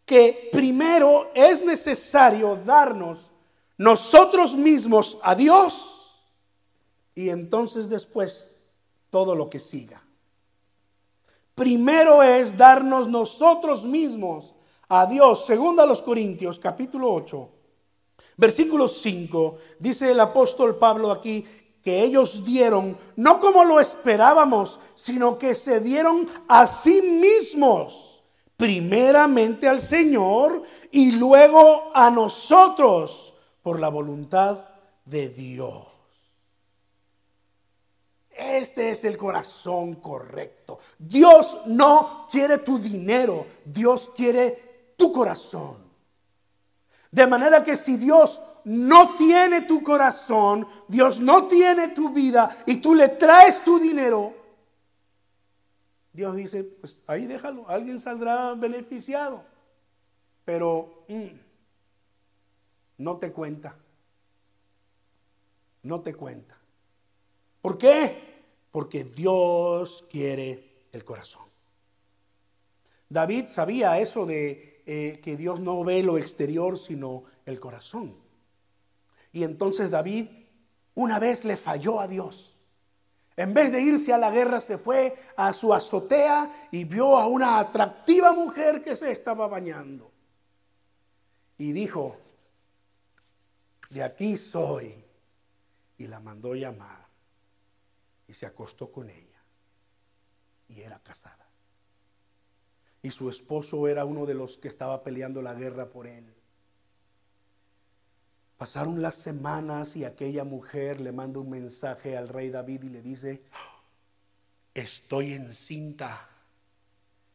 que 0.05 0.49
primero 0.51 1.31
es 1.33 1.63
necesario 1.63 2.55
darnos 2.57 3.31
nosotros 3.77 4.55
mismos 4.55 5.17
a 5.23 5.35
Dios 5.35 6.27
y 7.15 7.29
entonces 7.29 7.89
después 7.89 8.47
todo 9.09 9.35
lo 9.35 9.49
que 9.49 9.59
siga. 9.59 10.00
Primero 11.61 12.23
es 12.23 12.57
darnos 12.57 13.07
nosotros 13.07 13.85
mismos 13.85 14.55
a 14.89 15.05
Dios. 15.05 15.45
Segunda 15.45 15.83
a 15.83 15.85
los 15.85 16.01
Corintios, 16.01 16.57
capítulo 16.57 17.13
8, 17.13 17.49
versículo 18.35 18.87
5, 18.87 19.57
dice 19.77 20.09
el 20.09 20.19
apóstol 20.21 20.77
Pablo 20.77 21.11
aquí 21.11 21.45
que 21.83 22.01
ellos 22.01 22.43
dieron, 22.43 22.97
no 23.15 23.39
como 23.39 23.63
lo 23.63 23.79
esperábamos, 23.79 24.79
sino 24.95 25.37
que 25.37 25.53
se 25.53 25.79
dieron 25.81 26.27
a 26.47 26.65
sí 26.65 26.99
mismos, 26.99 28.23
primeramente 28.57 29.67
al 29.67 29.77
Señor 29.77 30.63
y 30.89 31.11
luego 31.11 31.91
a 31.93 32.09
nosotros 32.09 33.35
por 33.61 33.79
la 33.79 33.89
voluntad 33.89 34.65
de 35.05 35.29
Dios. 35.29 36.00
Este 38.41 38.89
es 38.89 39.05
el 39.05 39.17
corazón 39.17 39.95
correcto. 39.95 40.79
Dios 40.97 41.61
no 41.67 42.27
quiere 42.31 42.57
tu 42.57 42.79
dinero, 42.79 43.45
Dios 43.63 44.09
quiere 44.15 44.93
tu 44.97 45.11
corazón. 45.11 45.77
De 47.11 47.27
manera 47.27 47.61
que 47.61 47.75
si 47.75 47.97
Dios 47.97 48.41
no 48.65 49.15
tiene 49.15 49.61
tu 49.61 49.83
corazón, 49.83 50.65
Dios 50.87 51.19
no 51.19 51.47
tiene 51.47 51.89
tu 51.89 52.09
vida 52.09 52.49
y 52.65 52.77
tú 52.77 52.95
le 52.95 53.09
traes 53.09 53.63
tu 53.63 53.77
dinero, 53.77 54.33
Dios 56.11 56.35
dice, 56.35 56.63
pues 56.63 57.03
ahí 57.05 57.27
déjalo, 57.27 57.69
alguien 57.69 57.99
saldrá 57.99 58.55
beneficiado, 58.55 59.43
pero 60.45 61.05
mm, 61.09 61.27
no 62.97 63.17
te 63.17 63.31
cuenta, 63.31 63.77
no 65.83 66.01
te 66.01 66.15
cuenta. 66.15 66.57
¿Por 67.61 67.77
qué? 67.77 68.30
Porque 68.71 69.03
Dios 69.03 70.05
quiere 70.09 70.85
el 70.91 71.03
corazón. 71.03 71.43
David 73.09 73.47
sabía 73.47 73.99
eso 73.99 74.25
de 74.25 74.83
eh, 74.85 75.19
que 75.21 75.35
Dios 75.35 75.59
no 75.59 75.83
ve 75.83 76.01
lo 76.01 76.17
exterior, 76.17 76.77
sino 76.77 77.25
el 77.45 77.59
corazón. 77.59 78.15
Y 79.33 79.43
entonces 79.43 79.91
David 79.91 80.27
una 80.95 81.19
vez 81.19 81.45
le 81.45 81.57
falló 81.57 81.99
a 81.99 82.07
Dios. 82.07 82.57
En 83.37 83.53
vez 83.53 83.71
de 83.71 83.81
irse 83.81 84.13
a 84.13 84.17
la 84.17 84.29
guerra, 84.29 84.59
se 84.59 84.77
fue 84.77 85.15
a 85.35 85.53
su 85.53 85.73
azotea 85.73 86.67
y 86.71 86.83
vio 86.83 87.17
a 87.17 87.27
una 87.27 87.59
atractiva 87.59 88.33
mujer 88.33 88.81
que 88.81 88.95
se 88.95 89.11
estaba 89.11 89.47
bañando. 89.47 90.11
Y 91.57 91.71
dijo, 91.71 92.17
de 93.89 94.03
aquí 94.03 94.37
soy. 94.37 95.03
Y 95.97 96.07
la 96.07 96.19
mandó 96.19 96.55
llamar 96.55 97.00
y 98.31 98.33
se 98.33 98.45
acostó 98.45 98.93
con 98.93 99.09
ella. 99.09 99.43
Y 100.69 100.79
era 100.79 100.99
casada. 100.99 101.49
Y 103.01 103.11
su 103.11 103.29
esposo 103.29 103.89
era 103.89 104.05
uno 104.05 104.25
de 104.25 104.35
los 104.35 104.57
que 104.57 104.69
estaba 104.69 105.03
peleando 105.03 105.41
la 105.41 105.53
guerra 105.53 105.89
por 105.89 106.07
él. 106.07 106.33
Pasaron 108.57 109.01
las 109.01 109.15
semanas 109.15 109.97
y 109.97 110.05
aquella 110.05 110.45
mujer 110.45 111.01
le 111.01 111.11
manda 111.11 111.41
un 111.41 111.49
mensaje 111.49 112.15
al 112.15 112.29
rey 112.29 112.49
David 112.49 112.83
y 112.83 112.89
le 112.89 113.01
dice, 113.01 113.43
estoy 114.73 115.33
encinta, 115.33 116.29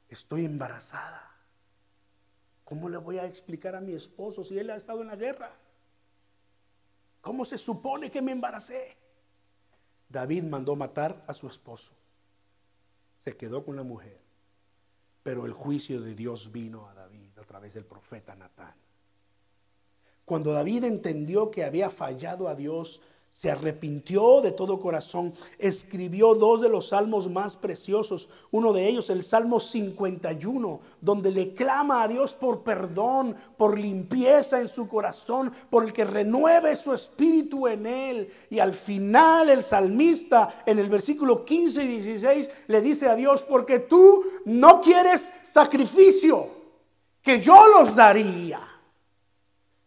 estoy 0.08 0.46
embarazada. 0.46 1.30
¿Cómo 2.64 2.88
le 2.88 2.96
voy 2.96 3.18
a 3.18 3.26
explicar 3.26 3.76
a 3.76 3.82
mi 3.82 3.92
esposo 3.92 4.42
si 4.42 4.58
él 4.58 4.70
ha 4.70 4.76
estado 4.76 5.02
en 5.02 5.08
la 5.08 5.16
guerra? 5.16 5.54
¿Cómo 7.20 7.44
se 7.44 7.58
supone 7.58 8.10
que 8.10 8.22
me 8.22 8.32
embaracé? 8.32 8.96
David 10.08 10.44
mandó 10.44 10.76
matar 10.76 11.24
a 11.26 11.34
su 11.34 11.46
esposo. 11.46 11.92
Se 13.18 13.36
quedó 13.36 13.64
con 13.64 13.76
la 13.76 13.82
mujer. 13.82 14.20
Pero 15.22 15.46
el 15.46 15.52
juicio 15.52 16.00
de 16.00 16.14
Dios 16.14 16.52
vino 16.52 16.88
a 16.88 16.94
David 16.94 17.36
a 17.38 17.44
través 17.44 17.74
del 17.74 17.84
profeta 17.84 18.36
Natán. 18.36 18.74
Cuando 20.24 20.52
David 20.52 20.84
entendió 20.84 21.50
que 21.50 21.64
había 21.64 21.90
fallado 21.90 22.48
a 22.48 22.54
Dios, 22.54 23.00
se 23.36 23.50
arrepintió 23.50 24.40
de 24.40 24.50
todo 24.50 24.80
corazón, 24.80 25.34
escribió 25.58 26.34
dos 26.34 26.62
de 26.62 26.70
los 26.70 26.88
salmos 26.88 27.28
más 27.28 27.54
preciosos, 27.54 28.30
uno 28.50 28.72
de 28.72 28.88
ellos 28.88 29.10
el 29.10 29.22
Salmo 29.22 29.60
51, 29.60 30.80
donde 31.02 31.30
le 31.30 31.52
clama 31.52 32.02
a 32.02 32.08
Dios 32.08 32.32
por 32.32 32.62
perdón, 32.62 33.36
por 33.58 33.78
limpieza 33.78 34.58
en 34.58 34.68
su 34.68 34.88
corazón, 34.88 35.52
por 35.68 35.84
el 35.84 35.92
que 35.92 36.06
renueve 36.06 36.74
su 36.76 36.94
espíritu 36.94 37.68
en 37.68 37.84
él. 37.84 38.32
Y 38.48 38.58
al 38.58 38.72
final 38.72 39.50
el 39.50 39.62
salmista 39.62 40.62
en 40.64 40.78
el 40.78 40.88
versículo 40.88 41.44
15 41.44 41.84
y 41.84 41.88
16 41.88 42.50
le 42.68 42.80
dice 42.80 43.06
a 43.06 43.14
Dios, 43.14 43.42
porque 43.42 43.80
tú 43.80 44.24
no 44.46 44.80
quieres 44.80 45.30
sacrificio, 45.44 46.46
que 47.20 47.38
yo 47.42 47.68
los 47.68 47.94
daría. 47.94 48.75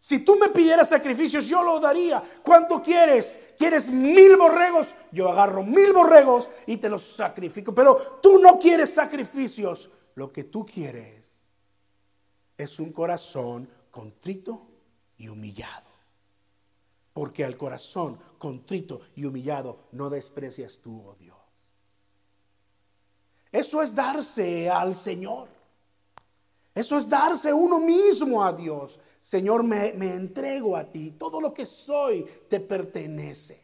Si 0.10 0.17
tú 0.17 0.38
me 0.38 0.50
pidieras 0.50 0.89
sacrificios, 0.89 1.45
yo 1.45 1.62
lo 1.62 1.80
daría. 1.80 2.19
¿Cuánto 2.41 2.82
quieres? 2.82 3.54
¿Quieres 3.60 3.91
mil 3.91 4.38
borregos? 4.38 4.95
Yo 5.12 5.30
agarro 5.30 5.62
mil 5.62 5.93
borregos 5.93 6.50
y 6.65 6.78
te 6.78 6.89
los 6.89 7.15
sacrifico. 7.15 7.76
Pero 7.76 7.95
tú 8.19 8.39
no 8.39 8.58
quieres 8.58 8.91
sacrificios. 8.91 9.91
Lo 10.15 10.34
que 10.34 10.45
tú 10.45 10.65
quieres 10.65 11.54
es 12.58 12.80
un 12.80 12.91
corazón 12.91 13.69
contrito 13.91 14.65
y 15.19 15.28
humillado. 15.28 15.91
Porque 17.13 17.45
al 17.45 17.56
corazón 17.56 18.17
contrito 18.39 19.02
y 19.15 19.26
humillado 19.26 19.89
no 19.91 20.10
desprecias 20.10 20.80
tú, 20.80 21.04
oh 21.06 21.15
Dios. 21.19 21.38
Eso 23.52 23.84
es 23.84 23.93
darse 23.93 24.72
al 24.72 24.95
Señor. 24.95 25.59
Eso 26.73 26.97
es 26.97 27.10
darse 27.10 27.53
uno 27.53 27.79
mismo 27.79 28.43
a 28.43 28.53
Dios. 28.53 28.99
Señor, 29.21 29.63
me, 29.63 29.89
entrego 29.89 30.75
a 30.77 30.86
ti. 30.86 31.12
Todo 31.12 31.41
lo 31.41 31.53
que 31.53 31.65
soy 31.65 32.25
te 32.47 32.60
pertenece. 32.60 33.60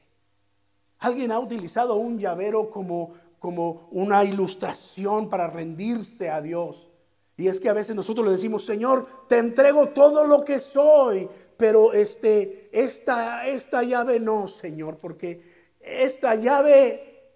Alguien 1.00 1.32
ha 1.32 1.40
utilizado 1.40 1.96
un 1.96 2.20
llavero 2.20 2.70
como, 2.70 3.12
como 3.40 3.88
una 3.92 4.24
ilustración 4.24 5.30
para 5.30 5.48
rendirse 5.48 6.30
a 6.30 6.42
Dios. 6.42 6.90
Y 7.38 7.48
es 7.48 7.60
que 7.60 7.70
a 7.70 7.74
veces 7.74 7.96
nosotros 7.96 8.26
le 8.26 8.32
decimos, 8.32 8.66
Señor, 8.66 9.06
te 9.28 9.38
entrego 9.38 9.90
todo 9.90 10.26
lo 10.26 10.44
que 10.46 10.60
soy, 10.60 11.30
pero 11.58 11.94
este, 11.94 12.70
esta, 12.72 13.46
esta 13.48 13.84
llave 13.84 14.20
no, 14.20 14.48
Señor, 14.48 14.98
porque 14.98 15.42
esta 15.80 16.36
llave 16.36 17.32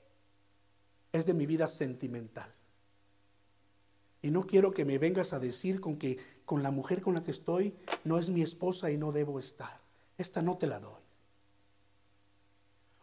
es 1.12 1.26
de 1.26 1.34
mi 1.34 1.46
vida 1.46 1.68
sentimental. 1.68 2.50
Y 4.22 4.32
no 4.32 4.46
quiero 4.46 4.74
que 4.74 4.86
me 4.86 4.98
vengas 4.98 5.34
a 5.34 5.40
decir 5.40 5.80
con 5.80 5.98
que 5.98 6.18
con 6.46 6.64
la 6.64 6.72
mujer 6.72 7.02
con 7.02 7.14
la 7.14 7.24
que 7.24 7.32
estoy 7.32 7.76
no 8.04 8.18
es 8.18 8.30
mi 8.30 8.42
esposa 8.42 8.92
y 8.92 8.98
no 8.98 9.12
debo 9.12 9.40
estar. 9.40 9.80
Esta 10.18 10.42
no 10.42 10.58
te 10.58 10.68
la 10.68 10.80
doy. 10.80 11.02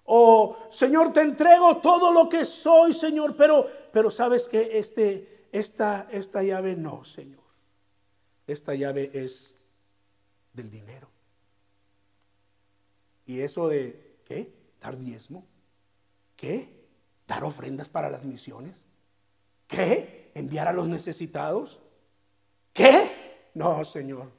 O 0.05 0.57
Señor, 0.71 1.12
te 1.12 1.21
entrego 1.21 1.79
todo 1.79 2.12
lo 2.12 2.29
que 2.29 2.45
soy, 2.45 2.93
Señor, 2.93 3.37
pero, 3.37 3.67
pero 3.93 4.11
sabes 4.11 4.49
que 4.49 4.79
este, 4.79 5.47
esta, 5.53 6.09
esta 6.11 6.43
llave 6.43 6.77
no, 6.77 7.05
Señor. 7.05 7.43
Esta 8.47 8.75
llave 8.75 9.11
es 9.14 9.57
del 10.53 10.71
dinero. 10.71 11.09
Y 13.27 13.41
eso 13.41 13.69
de, 13.69 14.19
¿qué? 14.25 14.53
Dar 14.81 14.97
diezmo. 14.97 15.45
¿Qué? 16.37 16.69
Dar 17.27 17.43
ofrendas 17.43 17.89
para 17.89 18.11
las 18.11 18.25
misiones. 18.25 18.87
¿Qué? 19.67 20.26
Enviar 20.37 20.68
a 20.68 20.72
los 20.72 20.87
necesitados? 20.87 21.80
¿Qué? 22.72 23.51
No, 23.55 23.82
Señor. 23.84 24.30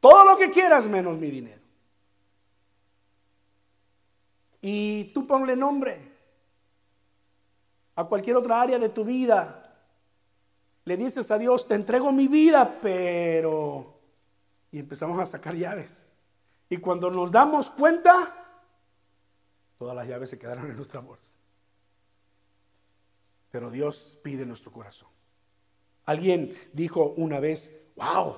Todo 0.00 0.24
lo 0.24 0.36
que 0.36 0.50
quieras 0.50 0.86
menos 0.86 1.16
mi 1.16 1.30
dinero. 1.30 1.62
Y 4.60 5.04
tú 5.14 5.26
ponle 5.26 5.54
nombre 5.54 6.00
a 7.94 8.04
cualquier 8.04 8.36
otra 8.36 8.60
área 8.60 8.78
de 8.78 8.88
tu 8.88 9.04
vida. 9.04 9.62
Le 10.84 10.96
dices 10.96 11.30
a 11.30 11.38
Dios, 11.38 11.68
te 11.68 11.74
entrego 11.74 12.10
mi 12.10 12.26
vida, 12.26 12.78
pero... 12.82 13.94
Y 14.72 14.80
empezamos 14.80 15.18
a 15.20 15.26
sacar 15.26 15.54
llaves. 15.54 16.12
Y 16.68 16.78
cuando 16.78 17.10
nos 17.10 17.30
damos 17.30 17.70
cuenta, 17.70 18.34
todas 19.78 19.94
las 19.94 20.08
llaves 20.08 20.30
se 20.30 20.38
quedaron 20.38 20.68
en 20.68 20.76
nuestra 20.76 21.00
bolsa. 21.00 21.36
Pero 23.50 23.70
Dios 23.70 24.18
pide 24.22 24.46
nuestro 24.46 24.72
corazón. 24.72 25.08
Alguien 26.04 26.56
dijo 26.72 27.14
una 27.16 27.40
vez, 27.40 27.72
wow, 27.96 28.36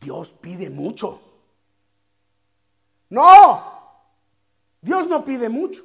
Dios 0.00 0.32
pide 0.32 0.70
mucho. 0.70 1.20
No, 3.10 3.80
Dios 4.80 5.08
no 5.08 5.24
pide 5.24 5.48
mucho. 5.48 5.82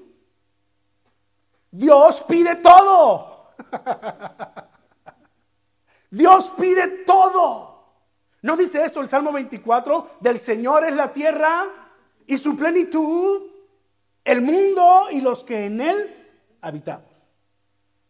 Dios 1.71 2.23
pide 2.27 2.55
todo. 2.57 3.49
Dios 6.11 6.51
pide 6.57 6.87
todo. 7.05 7.75
¿No 8.43 8.55
dice 8.55 8.85
eso 8.85 9.01
el 9.01 9.09
Salmo 9.09 9.31
24? 9.31 10.17
Del 10.19 10.37
Señor 10.37 10.85
es 10.85 10.93
la 10.93 11.11
tierra 11.11 11.65
y 12.27 12.37
su 12.37 12.55
plenitud, 12.55 13.41
el 14.23 14.41
mundo 14.41 15.07
y 15.11 15.19
los 15.19 15.43
que 15.43 15.65
en 15.65 15.81
él 15.81 16.27
habitamos. 16.61 17.14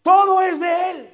Todo 0.06 0.40
es 0.40 0.60
de 0.60 0.92
Él. 0.92 1.10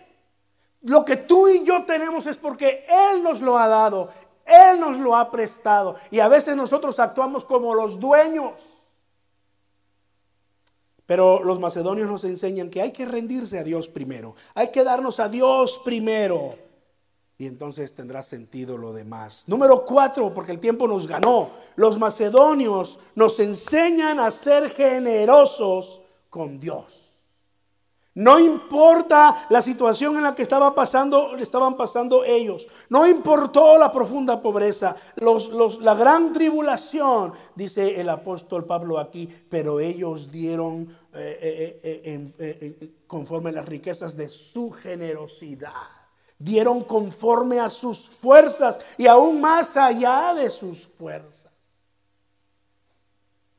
Lo 0.82 1.06
que 1.06 1.16
tú 1.16 1.48
y 1.48 1.64
yo 1.64 1.86
tenemos 1.86 2.26
es 2.26 2.36
porque 2.36 2.86
Él 2.90 3.24
nos 3.24 3.42
lo 3.42 3.58
ha 3.58 3.70
dado, 3.70 4.10
Él 4.46 4.82
nos 4.82 4.98
lo 5.00 5.16
ha 5.16 5.32
prestado. 5.32 5.96
Y 6.12 6.20
a 6.20 6.28
veces 6.28 6.58
nosotros 6.58 7.00
actuamos 7.00 7.46
como 7.46 7.74
los 7.74 8.02
dueños. 8.02 8.82
Pero 11.06 11.42
los 11.42 11.58
macedonios 11.58 12.10
nos 12.10 12.26
enseñan 12.26 12.70
que 12.70 12.82
hay 12.82 12.92
que 12.92 13.06
rendirse 13.06 13.58
a 13.58 13.64
Dios 13.64 13.88
primero, 13.88 14.36
hay 14.56 14.72
que 14.72 14.84
darnos 14.84 15.22
a 15.22 15.30
Dios 15.30 15.80
primero. 15.86 16.56
Y 17.38 17.48
entonces 17.48 17.96
tendrá 17.96 18.22
sentido 18.22 18.78
lo 18.78 18.92
demás. 18.92 19.46
Número 19.48 19.86
cuatro, 19.86 20.34
porque 20.34 20.52
el 20.52 20.60
tiempo 20.60 20.86
nos 20.86 21.08
ganó. 21.08 21.50
Los 21.78 21.98
macedonios 21.98 23.00
nos 23.16 23.40
enseñan 23.40 24.20
a 24.20 24.32
ser 24.32 24.70
generosos 24.70 26.02
con 26.30 26.60
Dios. 26.60 27.11
No 28.14 28.38
importa 28.40 29.48
la 29.50 29.62
situación 29.62 30.18
en 30.18 30.24
la 30.24 30.36
que 30.36 30.42
estaba 30.42 30.76
pasando, 30.76 31.38
estaban 31.38 31.78
pasando 31.78 32.26
ellos. 32.26 32.68
No 32.90 33.08
importó 33.08 33.78
la 33.78 33.90
profunda 33.90 34.42
pobreza, 34.42 34.98
la 35.16 35.96
gran 35.96 36.34
tribulación, 36.34 37.32
dice 37.56 38.02
el 38.02 38.10
apóstol 38.10 38.66
Pablo 38.66 39.00
aquí, 39.00 39.30
pero 39.50 39.80
ellos 39.80 40.30
dieron 40.30 40.90
eh, 41.14 41.80
eh, 41.84 42.34
eh, 42.38 42.94
conforme 43.08 43.52
a 43.52 43.54
las 43.54 43.66
riquezas 43.66 44.18
de 44.18 44.28
su 44.28 44.72
generosidad. 44.72 45.72
Dieron 46.38 46.84
conforme 46.84 47.62
a 47.62 47.70
sus 47.70 48.10
fuerzas 48.10 48.80
y 48.98 49.08
aún 49.08 49.40
más 49.40 49.78
allá 49.78 50.34
de 50.34 50.50
sus 50.50 50.86
fuerzas. 50.86 51.52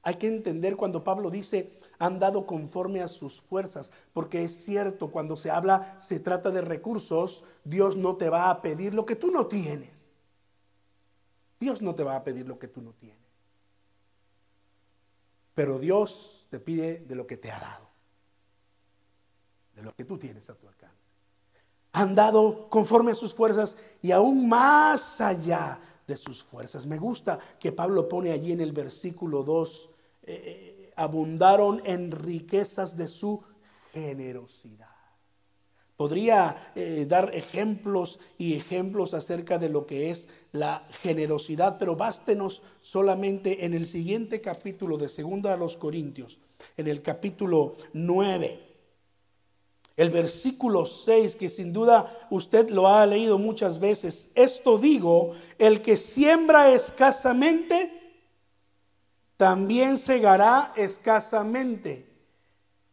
Hay 0.03 0.17
que 0.17 0.27
entender 0.27 0.77
cuando 0.77 1.03
Pablo 1.03 1.31
dice, 1.31 1.73
han 2.03 2.19
dado 2.19 2.47
conforme 2.47 3.01
a 3.01 3.07
sus 3.07 3.41
fuerzas, 3.41 3.93
porque 4.13 4.43
es 4.43 4.65
cierto, 4.65 5.13
cuando 5.13 5.37
se 5.37 5.53
habla, 5.53 6.01
se 6.01 6.19
trata 6.19 6.51
de 6.51 6.61
recursos, 6.61 7.45
Dios 7.63 7.97
no 7.97 8.17
te 8.17 8.29
va 8.29 8.51
a 8.51 8.61
pedir 8.61 8.93
lo 8.93 9.07
que 9.07 9.15
tú 9.15 9.31
no 9.31 9.47
tienes. 9.47 10.19
Dios 11.61 11.81
no 11.81 11.95
te 11.95 12.03
va 12.03 12.17
a 12.17 12.25
pedir 12.25 12.49
lo 12.49 12.59
que 12.59 12.67
tú 12.67 12.83
no 12.83 12.93
tienes. 12.95 13.23
Pero 15.55 15.79
Dios 15.79 16.49
te 16.51 16.59
pide 16.59 16.99
de 16.99 17.15
lo 17.15 17.25
que 17.25 17.37
te 17.37 17.53
ha 17.53 17.61
dado, 17.61 17.89
de 19.77 19.83
lo 19.85 19.95
que 19.95 20.05
tú 20.05 20.19
tienes 20.19 20.51
a 20.51 20.57
tu 20.57 20.67
alcance. 20.67 21.13
Han 21.93 22.17
dado 22.17 22.69
conforme 22.69 23.13
a 23.13 23.15
sus 23.15 23.33
fuerzas 23.33 23.77
y 24.01 24.11
aún 24.11 24.49
más 24.49 25.21
allá 25.21 25.79
de 26.09 26.17
sus 26.17 26.43
fuerzas. 26.43 26.85
Me 26.85 26.99
gusta 26.99 27.39
que 27.61 27.71
Pablo 27.71 28.09
pone 28.09 28.33
allí 28.33 28.51
en 28.51 28.61
el 28.61 28.73
versículo 28.73 29.45
2 29.45 29.91
abundaron 31.03 31.83
en 31.85 32.13
riquezas 32.13 32.97
de 32.97 33.09
su 33.09 33.43
generosidad. 33.93 34.89
Podría 35.97 36.73
eh, 36.75 37.07
dar 37.09 37.35
ejemplos 37.35 38.19
y 38.39 38.55
ejemplos 38.55 39.15
acerca 39.15 39.59
de 39.59 39.69
lo 39.69 39.87
que 39.87 40.11
es 40.11 40.29
la 40.53 40.87
generosidad, 41.03 41.79
pero 41.79 41.97
bástenos 41.97 42.63
solamente 42.81 43.65
en 43.65 43.75
el 43.75 43.87
siguiente 43.87 44.41
capítulo 44.41 44.97
de 44.97 45.09
Segunda 45.09 45.53
a 45.53 45.57
los 45.57 45.77
Corintios, 45.77 46.41
en 46.77 46.89
el 46.89 47.03
capítulo 47.03 47.75
9. 47.93 48.73
El 49.97 50.11
versículo 50.11 50.87
6, 50.87 51.37
que 51.37 51.49
sin 51.49 51.73
duda 51.73 52.27
usted 52.31 52.71
lo 52.71 52.89
ha 52.89 53.07
leído 53.07 53.39
muchas 53.39 53.79
veces, 53.79 54.31
esto 54.35 54.79
digo, 54.79 55.33
el 55.59 55.83
que 55.83 55.97
siembra 55.97 56.73
escasamente, 56.73 58.02
también 59.43 59.99
segará 59.99 60.73
escasamente. 60.77 62.09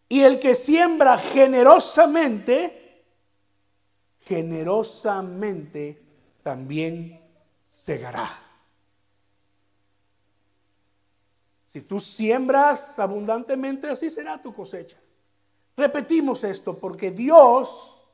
Y 0.07 0.21
el 0.21 0.39
que 0.39 0.55
siembra 0.55 1.19
generosamente, 1.19 3.05
generosamente 4.21 6.01
también 6.41 7.23
segará. 7.69 8.27
Si 11.67 11.81
tú 11.81 11.99
siembras 11.99 12.97
abundantemente, 12.97 13.87
así 13.87 14.09
será 14.09 14.41
tu 14.41 14.51
cosecha. 14.51 14.97
Repetimos 15.77 16.43
esto 16.43 16.79
porque 16.79 17.11
Dios 17.11 18.09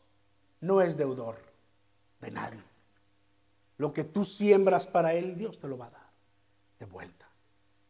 no 0.59 0.81
es 0.81 0.97
deudor 0.97 1.38
de 2.19 2.31
nadie. 2.31 2.63
Lo 3.77 3.93
que 3.93 4.03
tú 4.03 4.25
siembras 4.25 4.88
para 4.88 5.13
Él, 5.13 5.38
Dios 5.38 5.57
te 5.57 5.69
lo 5.69 5.77
va 5.77 5.86
a 5.86 5.91
dar 5.91 6.09
de 6.79 6.86
vuelta 6.86 7.24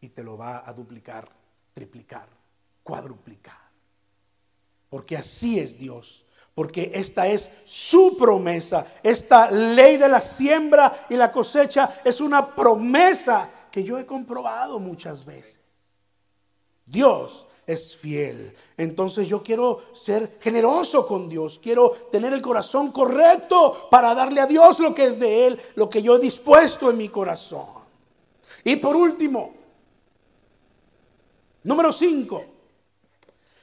y 0.05 0.09
te 0.09 0.23
lo 0.23 0.37
va 0.37 0.63
a 0.65 0.71
duplicar, 0.71 1.27
triplicar, 1.73 2.27
cuadruplicar. 2.83 3.57
Porque 4.87 5.17
así 5.17 5.59
es 5.59 5.79
Dios. 5.79 6.25
Porque 6.53 6.91
esta 6.93 7.27
es 7.27 7.51
su 7.65 8.15
promesa. 8.17 8.85
Esta 9.01 9.49
ley 9.49 9.97
de 9.97 10.07
la 10.07 10.21
siembra 10.21 11.07
y 11.09 11.15
la 11.15 11.31
cosecha 11.31 12.01
es 12.05 12.21
una 12.21 12.55
promesa 12.55 13.49
que 13.71 13.83
yo 13.83 13.97
he 13.97 14.05
comprobado 14.05 14.79
muchas 14.79 15.25
veces. 15.25 15.59
Dios 16.85 17.47
es 17.65 17.97
fiel. 17.97 18.55
Entonces 18.77 19.27
yo 19.27 19.41
quiero 19.41 19.81
ser 19.93 20.37
generoso 20.39 21.07
con 21.07 21.27
Dios. 21.27 21.59
Quiero 21.61 21.89
tener 22.11 22.31
el 22.31 22.43
corazón 22.43 22.91
correcto 22.91 23.89
para 23.89 24.13
darle 24.13 24.39
a 24.39 24.45
Dios 24.45 24.79
lo 24.79 24.93
que 24.93 25.05
es 25.05 25.19
de 25.19 25.47
Él, 25.47 25.59
lo 25.73 25.89
que 25.89 26.03
yo 26.03 26.15
he 26.15 26.19
dispuesto 26.19 26.91
en 26.91 26.97
mi 26.97 27.09
corazón. 27.09 27.65
Y 28.63 28.77
por 28.77 28.95
último, 28.95 29.64
Número 31.65 31.91
5. 31.91 32.45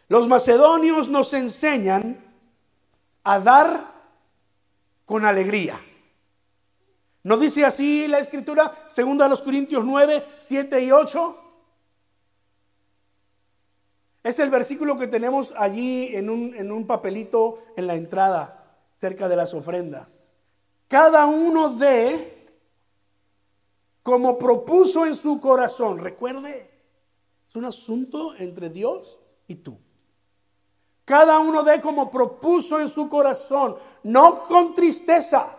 Los 0.09 0.27
macedonios 0.27 1.09
nos 1.09 1.33
enseñan 1.35 2.19
a 3.23 3.39
dar 3.39 3.93
con 5.07 5.25
alegría. 5.25 5.81
¿No 7.23 7.37
dice 7.37 7.65
así 7.65 8.09
la 8.09 8.19
escritura? 8.19 8.73
Segunda 8.89 9.29
los 9.29 9.41
Corintios 9.41 9.85
9, 9.85 10.25
7 10.37 10.83
y 10.83 10.91
8. 10.91 11.39
Es 14.25 14.39
el 14.41 14.51
versículo 14.51 14.99
que 14.99 15.07
tenemos 15.07 15.55
allí 15.57 16.15
en 16.17 16.29
un, 16.29 16.55
en 16.57 16.73
un 16.73 16.89
papelito 16.89 17.63
en 17.77 17.87
la 17.87 17.95
entrada, 17.95 18.79
cerca 18.97 19.29
de 19.29 19.37
las 19.37 19.55
ofrendas. 19.55 20.43
Cada 20.89 21.27
uno 21.27 21.71
de 21.71 22.51
como 24.03 24.37
propuso 24.37 25.07
en 25.07 25.15
su 25.15 25.41
corazón. 25.41 26.01
Recuerde, 26.01 26.72
es 27.53 27.57
un 27.57 27.67
asunto 27.67 28.35
entre 28.37 28.71
Dios 28.71 29.19
y 29.47 29.57
tú. 29.57 29.77
Cada 31.05 31.39
uno 31.39 31.63
de 31.63 31.83
como 31.83 32.11
propuso 32.11 32.81
en 32.81 32.89
su 32.89 33.11
corazón, 33.11 33.77
no 34.05 34.43
con 34.45 34.73
tristeza, 34.73 35.55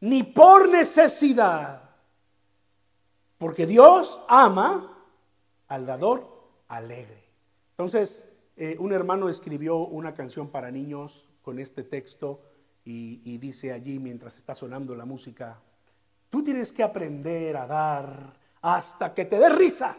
ni 0.00 0.24
por 0.24 0.68
necesidad, 0.68 1.90
porque 3.38 3.64
Dios 3.64 4.20
ama 4.28 4.94
al 5.68 5.86
dador 5.86 6.28
alegre. 6.68 7.24
Entonces, 7.70 8.28
eh, 8.56 8.76
un 8.78 8.92
hermano 8.92 9.30
escribió 9.30 9.78
una 9.78 10.12
canción 10.12 10.50
para 10.50 10.70
niños 10.70 11.30
con 11.40 11.58
este 11.58 11.82
texto 11.82 12.42
y, 12.84 13.22
y 13.24 13.38
dice 13.38 13.72
allí 13.72 13.98
mientras 13.98 14.36
está 14.36 14.54
sonando 14.54 14.94
la 14.94 15.06
música, 15.06 15.62
tú 16.28 16.44
tienes 16.44 16.74
que 16.74 16.82
aprender 16.82 17.56
a 17.56 17.66
dar 17.66 18.41
hasta 18.62 19.12
que 19.12 19.24
te 19.24 19.38
dé 19.38 19.48
risa. 19.50 19.96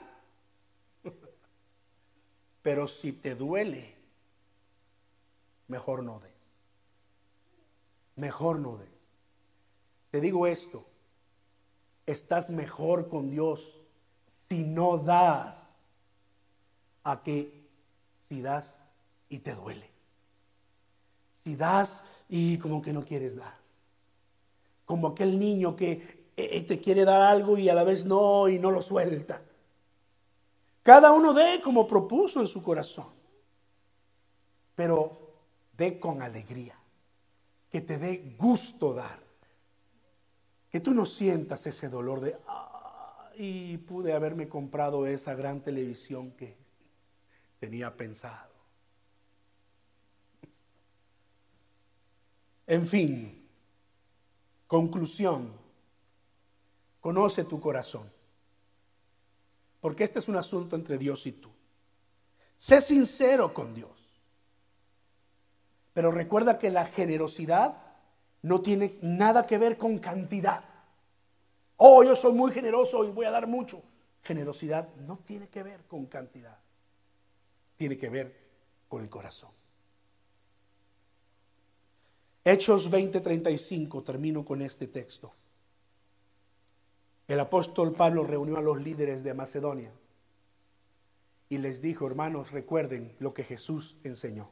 Pero 2.62 2.88
si 2.88 3.12
te 3.12 3.36
duele, 3.36 3.94
mejor 5.68 6.02
no 6.04 6.20
des. 6.20 6.32
Mejor 8.16 8.60
no 8.60 8.78
des. 8.78 8.90
Te 10.12 10.22
digo 10.22 10.48
esto, 10.48 10.86
estás 12.06 12.50
mejor 12.50 13.10
con 13.10 13.30
Dios 13.30 13.88
si 14.28 14.60
no 14.60 14.98
das 14.98 15.86
a 17.04 17.22
que 17.22 17.68
si 18.20 18.42
das 18.42 18.82
y 19.30 19.40
te 19.40 19.54
duele. 19.56 19.90
Si 21.34 21.56
das 21.56 22.04
y 22.30 22.58
como 22.60 22.82
que 22.82 22.94
no 22.94 23.04
quieres 23.04 23.36
dar. 23.36 23.58
Como 24.86 25.08
aquel 25.08 25.38
niño 25.40 25.76
que 25.76 26.23
te 26.36 26.80
quiere 26.80 27.06
dar 27.06 27.22
algo 27.22 27.58
y 27.58 27.70
a 27.70 27.76
la 27.76 27.84
vez 27.84 28.06
no 28.06 28.50
y 28.50 28.60
no 28.60 28.72
lo 28.72 28.82
suelta. 28.82 29.42
Cada 30.82 31.12
uno 31.12 31.34
dé 31.34 31.62
como 31.62 31.88
propuso 31.88 32.42
en 32.42 32.48
su 32.48 32.62
corazón. 32.62 33.08
Pero 34.76 35.24
dé 35.78 36.00
con 36.00 36.22
alegría, 36.22 36.76
que 37.72 37.82
te 37.82 37.98
dé 37.98 38.36
gusto 38.38 38.94
dar, 38.94 39.20
que 40.70 40.80
tú 40.80 40.94
no 40.94 41.06
sientas 41.06 41.66
ese 41.68 41.90
dolor 41.90 42.20
de, 42.20 42.38
y 43.36 43.78
pude 43.78 44.14
haberme 44.14 44.48
comprado 44.50 45.06
esa 45.08 45.36
gran 45.36 45.62
televisión 45.62 46.32
que 46.32 46.58
tenía 47.60 47.96
pensado. 47.96 48.52
En 52.66 52.88
fin, 52.88 53.48
conclusión, 54.68 55.63
conoce 57.04 57.44
tu 57.44 57.60
corazón, 57.60 58.10
porque 59.82 60.06
este 60.06 60.20
es 60.20 60.30
un 60.30 60.38
asunto 60.38 60.78
entre 60.78 60.98
Dios 60.98 61.26
y 61.26 61.34
tú. 61.34 61.50
Sé 62.56 62.80
sincero 62.80 63.54
con 63.54 63.76
Dios, 63.76 64.22
pero 65.92 66.12
recuerda 66.12 66.58
que 66.58 66.72
la 66.72 66.86
generosidad 66.86 67.76
no 68.42 68.62
tiene 68.62 69.00
nada 69.02 69.46
que 69.46 69.58
ver 69.58 69.78
con 69.78 70.00
cantidad. 70.00 70.64
Oh, 71.76 72.06
yo 72.06 72.16
soy 72.16 72.32
muy 72.32 72.54
generoso 72.54 73.04
y 73.04 73.12
voy 73.12 73.26
a 73.26 73.32
dar 73.32 73.48
mucho. 73.48 73.84
Generosidad 74.22 74.88
no 74.96 75.18
tiene 75.18 75.50
que 75.50 75.62
ver 75.62 75.84
con 75.84 76.06
cantidad, 76.06 76.58
tiene 77.76 77.98
que 77.98 78.08
ver 78.08 78.34
con 78.88 79.04
el 79.04 79.10
corazón. 79.10 79.52
Hechos 82.46 82.90
20:35, 82.90 84.02
termino 84.06 84.46
con 84.46 84.62
este 84.62 84.88
texto. 84.88 85.34
El 87.34 87.40
apóstol 87.40 87.94
Pablo 87.94 88.26
reunió 88.26 88.58
a 88.58 88.62
los 88.62 88.80
líderes 88.80 89.24
de 89.24 89.34
Macedonia 89.34 89.92
y 91.50 91.58
les 91.58 91.82
dijo, 91.82 92.06
hermanos, 92.06 92.52
recuerden 92.52 93.16
lo 93.18 93.34
que 93.34 93.44
Jesús 93.44 93.98
enseñó. 94.04 94.52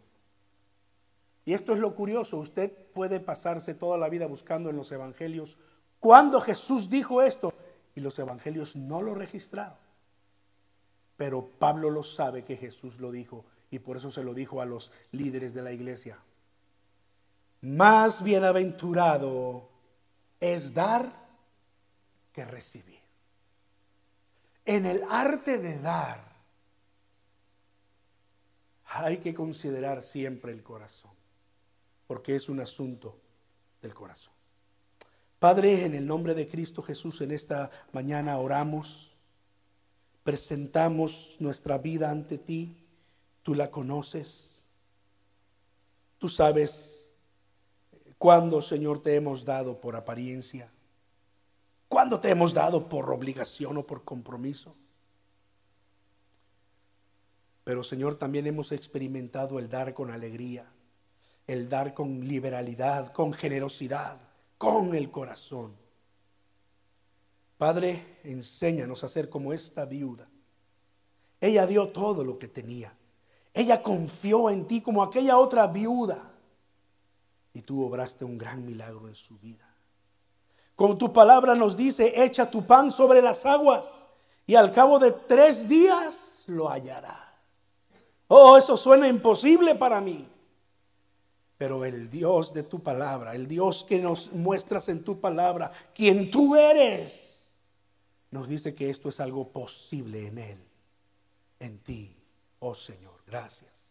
Y 1.45 1.53
esto 1.53 1.73
es 1.73 1.79
lo 1.79 1.93
curioso, 1.93 2.37
usted 2.37 2.71
puede 2.91 3.19
pasarse 3.19 3.75
toda 3.75 3.99
la 3.99 4.09
vida 4.09 4.25
buscando 4.25 4.71
en 4.71 4.77
los 4.77 4.91
evangelios 4.91 5.59
cuando 5.99 6.41
Jesús 6.41 6.89
dijo 6.89 7.21
esto 7.21 7.53
y 7.93 8.01
los 8.01 8.17
evangelios 8.17 8.75
no 8.75 9.03
lo 9.03 9.13
registraron. 9.13 9.77
Pero 11.17 11.51
Pablo 11.59 11.91
lo 11.91 12.01
sabe 12.01 12.43
que 12.43 12.57
Jesús 12.57 12.99
lo 12.99 13.11
dijo 13.11 13.45
y 13.69 13.77
por 13.77 13.97
eso 13.97 14.09
se 14.09 14.23
lo 14.23 14.33
dijo 14.33 14.59
a 14.59 14.65
los 14.65 14.91
líderes 15.11 15.53
de 15.53 15.61
la 15.61 15.71
iglesia. 15.71 16.17
Más 17.61 18.23
bienaventurado 18.23 19.69
es 20.39 20.73
dar 20.73 21.20
que 22.33 22.45
recibir. 22.45 22.99
En 24.65 24.85
el 24.85 25.03
arte 25.09 25.57
de 25.57 25.79
dar 25.79 26.31
hay 28.85 29.17
que 29.17 29.33
considerar 29.33 30.03
siempre 30.03 30.51
el 30.51 30.63
corazón, 30.63 31.11
porque 32.07 32.35
es 32.35 32.49
un 32.49 32.59
asunto 32.59 33.17
del 33.81 33.93
corazón. 33.93 34.33
Padre, 35.39 35.85
en 35.85 35.95
el 35.95 36.05
nombre 36.05 36.35
de 36.35 36.47
Cristo 36.47 36.81
Jesús, 36.81 37.21
en 37.21 37.31
esta 37.31 37.71
mañana 37.93 38.37
oramos, 38.37 39.15
presentamos 40.23 41.37
nuestra 41.39 41.77
vida 41.77 42.11
ante 42.11 42.37
ti, 42.37 42.75
tú 43.41 43.55
la 43.55 43.71
conoces, 43.71 44.63
tú 46.19 46.29
sabes 46.29 47.01
¿Cuándo, 48.21 48.61
Señor, 48.61 49.01
te 49.01 49.15
hemos 49.15 49.45
dado 49.45 49.81
por 49.81 49.95
apariencia? 49.95 50.69
¿Cuándo 51.91 52.21
te 52.21 52.29
hemos 52.29 52.53
dado 52.53 52.87
por 52.87 53.11
obligación 53.11 53.75
o 53.75 53.85
por 53.85 54.05
compromiso? 54.05 54.77
Pero, 57.65 57.83
Señor, 57.83 58.15
también 58.15 58.47
hemos 58.47 58.71
experimentado 58.71 59.59
el 59.59 59.67
dar 59.67 59.93
con 59.93 60.09
alegría, 60.09 60.71
el 61.47 61.67
dar 61.67 61.93
con 61.93 62.25
liberalidad, 62.25 63.11
con 63.11 63.33
generosidad, 63.33 64.21
con 64.57 64.95
el 64.95 65.11
corazón. 65.11 65.75
Padre, 67.57 68.19
enséñanos 68.23 69.03
a 69.03 69.09
ser 69.09 69.29
como 69.29 69.51
esta 69.51 69.83
viuda. 69.83 70.29
Ella 71.41 71.67
dio 71.67 71.89
todo 71.89 72.23
lo 72.23 72.37
que 72.37 72.47
tenía. 72.47 72.95
Ella 73.53 73.83
confió 73.83 74.49
en 74.49 74.65
ti 74.65 74.79
como 74.79 75.03
aquella 75.03 75.37
otra 75.37 75.67
viuda 75.67 76.31
y 77.53 77.63
tú 77.63 77.83
obraste 77.83 78.23
un 78.23 78.37
gran 78.37 78.65
milagro 78.65 79.09
en 79.09 79.15
su 79.15 79.37
vida. 79.39 79.70
Con 80.81 80.97
tu 80.97 81.13
palabra 81.13 81.53
nos 81.53 81.77
dice, 81.77 82.23
echa 82.23 82.49
tu 82.49 82.65
pan 82.65 82.89
sobre 82.89 83.21
las 83.21 83.45
aguas 83.45 84.07
y 84.47 84.55
al 84.55 84.71
cabo 84.71 84.97
de 84.97 85.11
tres 85.11 85.69
días 85.69 86.43
lo 86.47 86.69
hallarás. 86.69 87.19
Oh, 88.27 88.57
eso 88.57 88.75
suena 88.75 89.07
imposible 89.07 89.75
para 89.75 90.01
mí. 90.01 90.27
Pero 91.59 91.85
el 91.85 92.09
Dios 92.09 92.51
de 92.51 92.63
tu 92.63 92.79
palabra, 92.79 93.35
el 93.35 93.47
Dios 93.47 93.83
que 93.83 93.99
nos 93.99 94.31
muestras 94.31 94.89
en 94.89 95.03
tu 95.03 95.19
palabra, 95.19 95.71
quien 95.93 96.31
tú 96.31 96.55
eres, 96.55 97.61
nos 98.31 98.47
dice 98.47 98.73
que 98.73 98.89
esto 98.89 99.07
es 99.07 99.19
algo 99.19 99.49
posible 99.49 100.25
en 100.25 100.39
Él, 100.39 100.59
en 101.59 101.77
ti, 101.77 102.17
oh 102.57 102.73
Señor. 102.73 103.21
Gracias. 103.27 103.85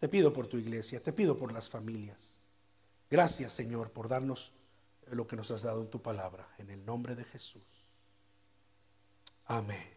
Te 0.00 0.10
pido 0.10 0.34
por 0.34 0.48
tu 0.48 0.58
iglesia, 0.58 1.02
te 1.02 1.14
pido 1.14 1.38
por 1.38 1.50
las 1.50 1.70
familias. 1.70 2.42
Gracias, 3.10 3.54
Señor, 3.54 3.90
por 3.90 4.06
darnos 4.06 4.52
lo 5.10 5.26
que 5.26 5.36
nos 5.36 5.50
has 5.50 5.62
dado 5.62 5.82
en 5.82 5.88
tu 5.88 6.00
palabra. 6.00 6.48
En 6.58 6.70
el 6.70 6.84
nombre 6.84 7.14
de 7.14 7.24
Jesús. 7.24 7.62
Amén. 9.46 9.92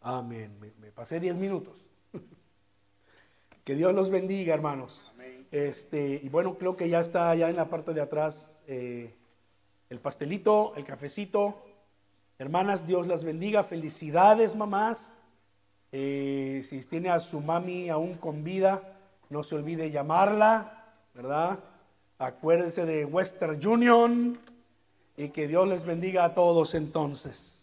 Amén. 0.00 0.58
Me, 0.58 0.92
pasé 0.92 1.20
diez 1.20 1.36
minutos. 1.36 1.86
que 3.64 3.74
Dios 3.74 3.94
los 3.94 4.10
bendiga, 4.10 4.54
hermanos. 4.54 5.12
Este, 5.50 6.20
y 6.22 6.28
bueno, 6.28 6.56
creo 6.56 6.76
que 6.76 6.88
ya 6.88 7.00
está 7.00 7.30
allá 7.30 7.48
en 7.48 7.56
la 7.56 7.70
parte 7.70 7.94
de 7.94 8.00
atrás 8.00 8.62
eh, 8.66 9.14
el 9.88 10.00
pastelito, 10.00 10.74
el 10.76 10.84
cafecito. 10.84 11.62
Hermanas, 12.38 12.86
Dios 12.86 13.06
las 13.06 13.24
bendiga. 13.24 13.64
Felicidades, 13.64 14.54
mamás. 14.54 15.18
Eh, 15.92 16.62
si 16.64 16.80
tiene 16.82 17.10
a 17.10 17.20
su 17.20 17.40
mami 17.40 17.88
aún 17.88 18.14
con 18.14 18.44
vida, 18.44 18.98
no 19.30 19.42
se 19.42 19.54
olvide 19.54 19.90
llamarla. 19.90 20.76
¿verdad? 21.16 21.58
Acuérdense 22.18 22.86
de 22.86 23.04
Western 23.04 23.66
Union 23.66 24.38
y 25.16 25.28
que 25.28 25.46
Dios 25.46 25.68
les 25.68 25.84
bendiga 25.84 26.24
a 26.24 26.34
todos 26.34 26.74
entonces. 26.74 27.55